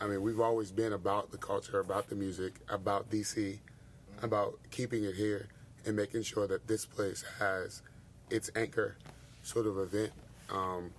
[0.00, 3.58] I mean, we've always been about the culture, about the music, about DC,
[4.20, 5.48] about keeping it here
[5.86, 7.82] and making sure that this place has
[8.30, 8.96] its anchor
[9.42, 10.12] sort of event.
[10.52, 10.90] Um,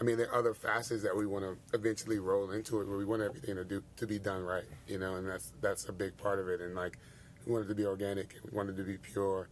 [0.00, 2.98] I mean, there are other facets that we want to eventually roll into it, where
[2.98, 5.92] we want everything to do to be done right, you know, and that's that's a
[5.92, 6.60] big part of it.
[6.60, 6.98] And like,
[7.46, 9.48] we want it to be organic, we want it to be pure.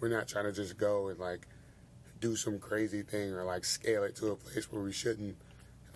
[0.00, 1.46] We're not trying to just go and like
[2.20, 5.36] do some crazy thing or like scale it to a place where we shouldn't.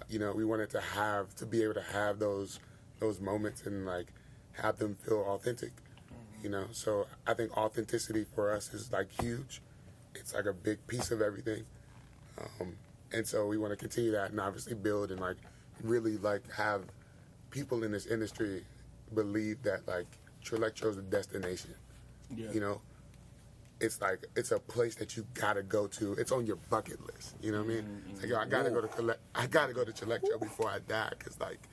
[0.09, 2.61] You know, we wanted to have to be able to have those
[3.01, 4.09] those moments and like
[4.53, 5.73] have them feel authentic.
[6.43, 9.63] You know, so I think authenticity for us is like huge.
[10.15, 11.65] It's like a big piece of everything.
[12.39, 12.75] Um,
[13.13, 15.37] and so we want to continue that and obviously build and like
[15.83, 16.83] really like have
[17.51, 18.65] people in this industry
[19.15, 20.07] believe that like
[20.45, 21.75] Trillectro's a destination.
[22.35, 22.51] Yeah.
[22.53, 22.81] You know,
[23.81, 26.15] it's like it's a place that you gotta go to.
[26.15, 27.37] It's on your bucket list.
[27.41, 28.03] You know what I mean?
[28.11, 29.21] It's like yo, I gotta go to collect.
[29.35, 31.69] I gotta go to Trillectro before I die, cause like,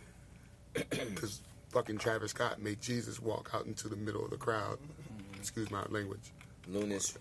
[1.16, 4.78] cause fucking Travis Scott made Jesus walk out into the middle of the crowd.
[5.38, 6.32] Excuse my language.
[6.72, 7.18] Lunas,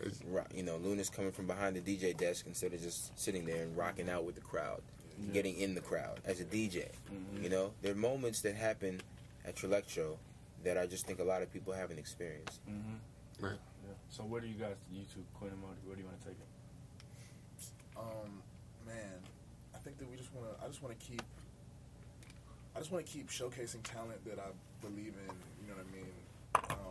[0.55, 3.77] you know, Lunas coming from behind the DJ desk instead of just sitting there and
[3.77, 4.81] rocking out with the crowd,
[5.33, 6.89] getting in the crowd as a DJ.
[7.13, 7.45] Mm-hmm.
[7.45, 9.01] You know, there are moments that happen
[9.45, 10.17] at Trillectro
[10.65, 12.61] that I just think a lot of people haven't experienced.
[12.69, 13.45] Mm-hmm.
[13.45, 13.59] Right.
[13.87, 13.95] Yeah.
[14.11, 16.29] So where do you guys, you two, Quinn and Modi, where do you want to
[16.29, 16.47] take it?
[17.97, 18.43] Um,
[18.87, 19.21] man,
[19.75, 20.65] I think that we just want to.
[20.65, 21.23] I just want to keep.
[22.75, 25.35] I just want to keep showcasing talent that I believe in.
[25.61, 26.13] You know what I mean?
[26.71, 26.90] Um,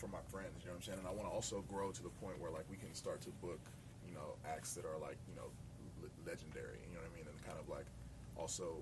[0.00, 1.00] for my friends, you know what I'm saying.
[1.04, 3.30] And I want to also grow to the point where like we can start to
[3.44, 3.60] book,
[4.08, 5.52] you know, acts that are like you know
[6.00, 6.80] le- legendary.
[6.88, 7.28] You know what I mean?
[7.28, 7.84] And kind of like
[8.40, 8.80] also,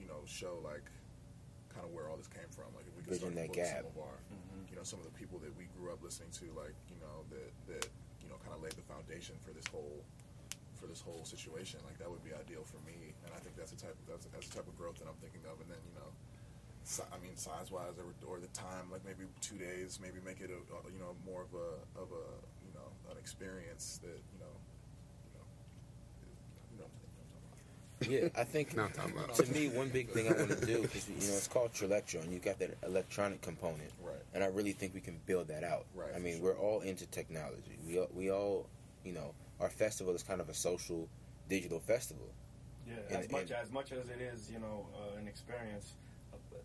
[0.00, 0.88] you know, show like
[1.68, 2.72] kind of where all this came from.
[2.72, 3.84] Like if we can Bridging start to book gap.
[3.84, 4.64] some of our, Mm-hmm.
[4.72, 7.28] you know some of the people that we grew up listening to, like you know
[7.28, 7.84] that that
[8.24, 10.00] you know kind of laid the foundation for this whole
[10.80, 11.76] for this whole situation.
[11.84, 14.48] Like that would be ideal for me, and I think that's the type that's, that's
[14.48, 15.60] the type of growth that I'm thinking of.
[15.60, 16.08] And then you know,
[16.88, 20.40] si- I mean size wise or, or the time, like maybe two days, maybe make
[20.40, 21.68] it a, a you know more of a
[22.00, 22.24] of a
[22.64, 24.54] you know an experience that you know
[25.28, 25.46] you know
[26.72, 26.88] you know.
[26.88, 28.34] what I'm talking about.
[28.36, 29.34] Yeah, I think No, I'm talking about.
[29.36, 32.22] to me one big thing I want to do is you know it's called Trillectro,
[32.22, 34.16] and you got that electronic component, Right.
[34.34, 35.84] and I really think we can build that out.
[35.94, 36.54] Right, I mean, sure.
[36.54, 37.76] we're all into technology.
[37.86, 38.66] We all, we all,
[39.04, 41.08] you know, our festival is kind of a social,
[41.48, 42.26] digital festival.
[42.86, 45.92] Yeah, And- as much and- as much as it is, you know, uh, an experience,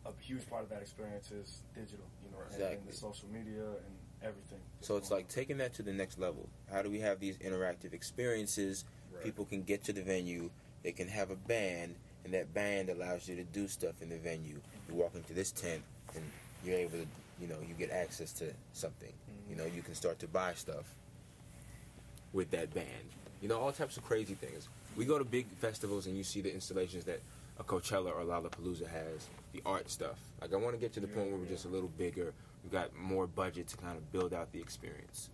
[0.06, 2.06] a, huge part of that experience is digital.
[2.24, 4.60] You know, and- and, the social media and everything.
[4.82, 6.50] So it's like taking that to the next level.
[6.72, 8.86] How do we have these interactive experiences?
[9.12, 9.24] Right.
[9.24, 10.50] People can get to the venue.
[10.84, 14.18] They can have a band, and that band allows you to do stuff in the
[14.18, 14.60] venue.
[14.90, 15.84] You walk into this tent,
[16.16, 16.24] and
[16.64, 17.08] you're able to,
[17.40, 19.12] you know, you get access to something.
[19.12, 19.52] Mm-hmm.
[19.52, 20.86] You know, you can start to buy stuff
[22.34, 22.88] with that band.
[23.42, 24.68] You know, all types of crazy things.
[24.96, 27.22] We go to big festivals, and you see the installations that
[27.60, 29.28] a Coachella or a Lollapalooza has.
[29.52, 30.20] The art stuff.
[30.42, 32.34] Like I want to get to the point where we're just a little bigger.
[32.64, 35.30] We've got more budget to kind of build out the experience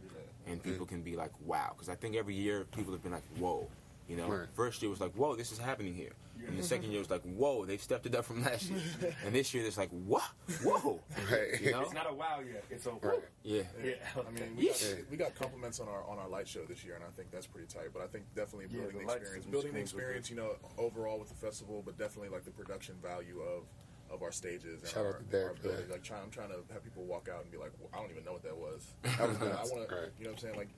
[0.49, 3.23] and people can be like, "Wow!" Because I think every year people have been like,
[3.37, 3.67] "Whoa,"
[4.09, 4.27] you know.
[4.27, 4.47] Right.
[4.53, 6.11] First year was like, "Whoa, this is happening here,"
[6.47, 8.81] and the second year was like, "Whoa, they've stepped it up from last year,"
[9.25, 10.23] and this year it's like, "What?
[10.63, 10.99] Whoa!"
[11.31, 11.61] Right.
[11.61, 11.81] You know?
[11.81, 12.65] It's not a wow yet.
[12.69, 13.19] It's a Right.
[13.43, 13.61] Yeah.
[13.83, 13.93] Yeah.
[14.15, 16.95] I mean, we got, we got compliments on our on our light show this year,
[16.95, 17.89] and I think that's pretty tight.
[17.93, 21.19] But I think definitely Yeah, building the the experience, building the experience, you know, overall
[21.19, 23.63] with the festival, but definitely like the production value of
[24.09, 25.91] of our stages and Shout out our, to Derek our ability.
[25.91, 28.09] Like, trying, I'm trying to have people walk out and be like, well, I don't
[28.09, 28.93] even know what that was.
[29.03, 30.69] That was I want to, you know, what I'm saying like,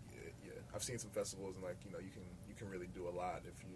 [0.43, 3.07] yeah, I've seen some festivals and like, you know, you can you can really do
[3.07, 3.76] a lot if you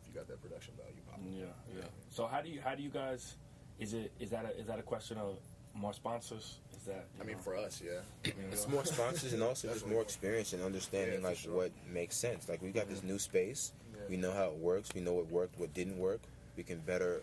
[0.00, 1.00] if you got that production value.
[1.10, 1.32] popping.
[1.32, 1.46] Yeah,
[1.76, 1.84] yeah.
[2.10, 3.36] So how do you how do you guys?
[3.78, 5.38] Is it is that a, is that a question of
[5.74, 6.58] more sponsors?
[6.72, 7.06] Is that?
[7.16, 8.32] you I mean, know, for us, yeah.
[8.52, 10.02] It's more sponsors and also just more more.
[10.02, 11.54] experience and understanding Yeah, like sure.
[11.54, 12.48] what makes sense.
[12.48, 13.72] Like we got this new space.
[13.92, 14.02] Yeah.
[14.08, 14.90] We know how it works.
[14.94, 16.20] We know what worked, what didn't work.
[16.56, 17.22] We can better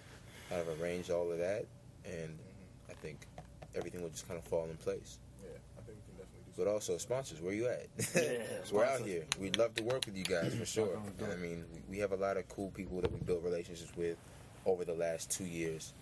[0.50, 1.66] kind of arrange all of that,
[2.06, 2.92] and mm-hmm.
[2.92, 3.26] I think
[3.74, 5.18] everything will just kind of fall in place.
[5.42, 6.43] yeah, I think we can definitely do.
[6.56, 7.88] But also sponsors, where you at?
[8.16, 9.26] Yeah, We're out here.
[9.40, 11.00] We'd love to work with you guys for sure.
[11.20, 14.18] And I mean, we, have a lot of cool people that we built relationships with
[14.66, 15.94] over the last two years,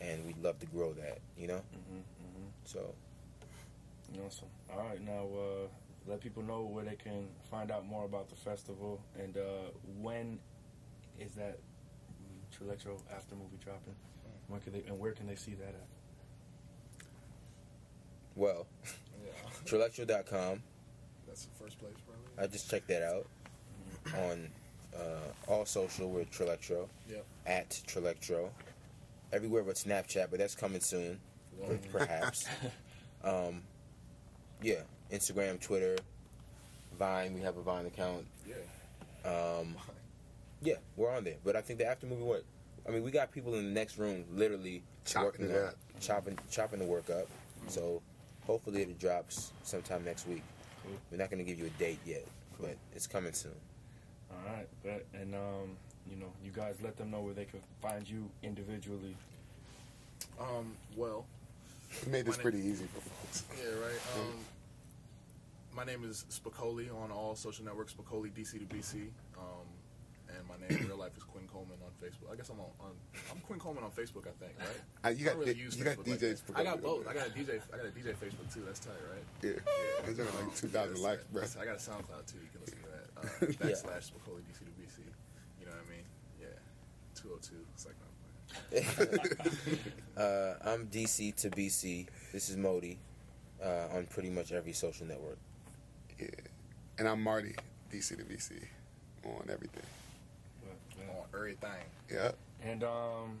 [0.00, 1.18] and we'd love to grow that.
[1.38, 2.48] You know, Mhm, mhm.
[2.64, 2.94] so
[4.26, 4.48] Awesome.
[4.72, 5.68] All right, now uh,
[6.08, 10.40] let people know where they can find out more about the festival and uh, when
[11.20, 11.58] is that
[12.52, 13.94] Trillectro after movie dropping?
[14.48, 15.86] When can they and where can they see that at?
[18.34, 18.66] well,
[19.64, 20.62] Yeah, Trillectro.com.
[21.26, 22.44] that's the first place probably.
[22.44, 23.26] I just checked that out
[24.16, 24.48] on
[24.96, 26.10] uh, all social.
[26.10, 27.24] We're Trillectro Yep.
[27.46, 28.50] at Trillectro.
[29.32, 31.20] Everywhere but Snapchat, but that's coming soon,
[31.66, 32.46] per- perhaps.
[33.22, 33.62] Um,
[34.62, 34.80] yeah,
[35.12, 35.96] Instagram, Twitter,
[36.98, 37.34] Vine.
[37.34, 38.26] We have a Vine account.
[38.48, 39.30] Yeah.
[39.30, 39.76] Um,
[40.62, 41.36] yeah, we're on there.
[41.44, 42.44] But I think the after movie work.
[42.88, 45.74] I mean, we got people in the next room, literally Chopping working it up.
[46.00, 47.26] chopping, chopping the work up.
[47.68, 48.02] So
[48.50, 50.42] hopefully it drops sometime next week.
[50.82, 50.96] Cool.
[51.10, 52.24] We're not going to give you a date yet,
[52.60, 53.52] but it's coming soon.
[54.30, 55.06] All right, bet.
[55.14, 55.76] and um,
[56.10, 59.16] you know, you guys let them know where they can find you individually.
[60.40, 60.72] Um.
[60.96, 61.26] Well.
[62.06, 63.44] We made this My name- pretty easy for folks.
[63.58, 63.70] Yeah.
[63.70, 64.00] Right.
[64.18, 64.34] Um.
[65.72, 67.94] My name is Spicoli on all social networks.
[67.94, 69.08] Spicoli DC to BC.
[70.50, 72.32] My name in real life is Quinn Coleman on Facebook.
[72.32, 72.66] I guess I'm on.
[72.80, 72.90] on
[73.30, 74.26] I'm Quinn Coleman on Facebook.
[74.26, 74.52] I think.
[74.58, 74.66] Right.
[75.04, 76.46] Uh, you I got don't really di- use you got Facebook like DJs.
[76.46, 76.56] that.
[76.56, 77.06] I got both.
[77.06, 77.60] I got a DJ.
[77.72, 78.62] I got a DJ Facebook too.
[78.66, 79.24] That's tight, right?
[79.42, 81.42] Yeah, it's only like two thousand That's likes, bro.
[81.60, 82.38] I got a SoundCloud too.
[82.42, 83.06] You can listen to that.
[83.16, 83.22] Uh,
[83.68, 83.74] Yeah.
[83.76, 84.98] backslash Spicoli DC to BC.
[85.60, 86.04] You know what I mean?
[86.40, 86.46] Yeah.
[87.14, 87.54] 202.
[87.74, 87.94] It's like
[90.16, 92.06] uh, I'm DC to BC.
[92.32, 92.98] This is Modi
[93.64, 95.38] uh, on pretty much every social network.
[96.18, 96.26] Yeah,
[96.98, 97.54] and I'm Marty,
[97.92, 98.52] DC to VC,
[99.24, 99.84] on everything.
[101.32, 101.70] But, uh, On everything.
[102.12, 102.30] Yeah,
[102.62, 103.38] And um,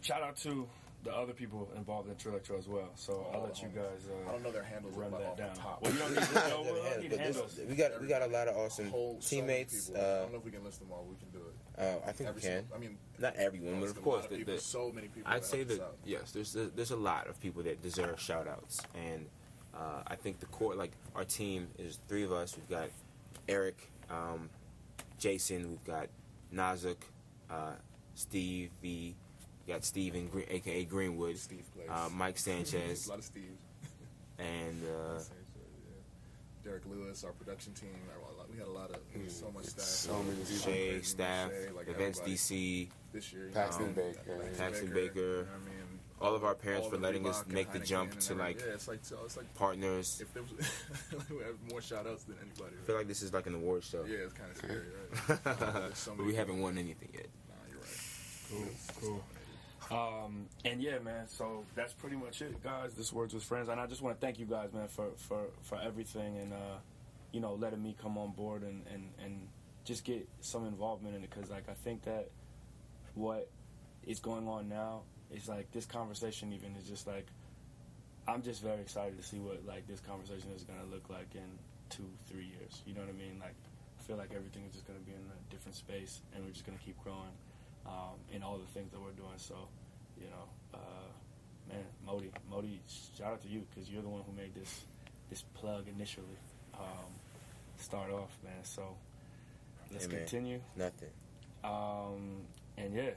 [0.00, 0.66] shout out to
[1.04, 2.88] the other people involved in Trillectro as well.
[2.94, 5.54] So I'll let you guys I uh, don't know their handles run that down.
[5.56, 5.82] top.
[5.82, 6.62] Well, you don't need to know.
[6.62, 9.34] We don't need But this- we got we got a lot of awesome Whole so
[9.36, 9.86] many teammates.
[9.88, 10.00] people.
[10.00, 11.04] I Uh, don't know if we can list them all.
[11.10, 11.80] We can do it.
[11.82, 12.58] uh, I think Every we can.
[12.60, 15.32] single- I mean, Not everyone, but of course, lot the, people, the, so many people.
[15.32, 15.96] I'd that say that out.
[16.04, 19.26] yes, there's a, there's a lot of people that deserve shout outs, and
[19.74, 22.56] uh, I think the core, like our team, is three of us.
[22.56, 22.90] We've got
[23.48, 24.50] Eric, um,
[25.18, 26.08] Jason, we've got
[26.54, 26.98] Nazuk,
[27.52, 27.72] uh,
[28.14, 29.14] Steve V,
[29.66, 31.88] we got Steven, Green, aka Greenwood, Steve Place.
[31.90, 33.58] uh, Mike Sanchez, a lot of Steves.
[34.38, 35.28] and uh, Sanchez,
[35.86, 36.64] yeah.
[36.64, 37.90] Derek Lewis, our production team.
[38.50, 39.84] We had a lot of we had so much staff.
[39.84, 40.56] so many people.
[40.56, 42.88] Shay, Crazy, staff, Shay, like Events everybody DC.
[43.12, 44.36] This year, Paxton know, Baker.
[44.38, 44.94] Paxton Paxton Baker.
[44.94, 45.20] Baker.
[45.20, 45.82] you know what I mean,
[46.20, 48.60] all of our parents all for letting us Reebok and make the jump to like
[48.60, 50.20] yeah, it's like so it's like partners.
[50.20, 50.52] if there was
[51.30, 52.76] we have more shout outs than anybody.
[52.82, 54.04] I feel like this is like an award show.
[54.06, 54.82] yeah, it's kind of scary,
[55.28, 55.44] right?
[55.82, 57.26] There's so but many we haven't won anything yet.
[59.00, 59.22] Cool.
[59.90, 61.28] Um, and yeah, man.
[61.28, 62.94] So that's pretty much it, guys.
[62.94, 65.46] This words with friends, and I just want to thank you guys, man, for for
[65.62, 66.78] for everything, and uh,
[67.32, 69.48] you know, letting me come on board and and and
[69.84, 72.30] just get some involvement in it, because like I think that
[73.14, 73.50] what
[74.04, 77.26] is going on now is like this conversation even is just like
[78.26, 81.58] I'm just very excited to see what like this conversation is gonna look like in
[81.90, 82.82] two, three years.
[82.86, 83.38] You know what I mean?
[83.40, 83.56] Like
[83.98, 86.64] I feel like everything is just gonna be in a different space, and we're just
[86.64, 87.34] gonna keep growing
[87.86, 89.36] um, in all the things that we're doing.
[89.36, 89.54] So,
[90.18, 92.80] you know, uh, man, Modi, Modi,
[93.16, 94.84] shout out to you because you're the one who made this
[95.30, 96.36] this plug initially
[96.74, 97.10] um,
[97.78, 98.64] start off, man.
[98.64, 98.96] So
[99.90, 100.20] let's Hey, man.
[100.20, 100.60] continue.
[100.76, 101.08] Nothing.
[101.64, 102.42] Um,
[102.76, 103.10] and yeah,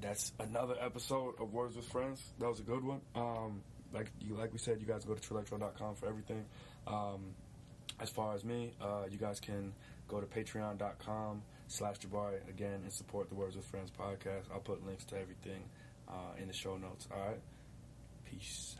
[0.00, 2.22] that's another episode of Words with Friends.
[2.38, 3.00] That was a good one.
[3.14, 6.44] Um, like you, like we said, you guys go to trillectro.com for everything.
[6.86, 7.34] Um,
[8.00, 9.72] as far as me, uh, you guys can
[10.08, 14.44] go to patreon.com slash Jabari again and support the Words with Friends podcast.
[14.52, 15.64] I'll put links to everything
[16.08, 17.08] uh, in the show notes.
[17.12, 17.40] All right.
[18.30, 18.76] Peace.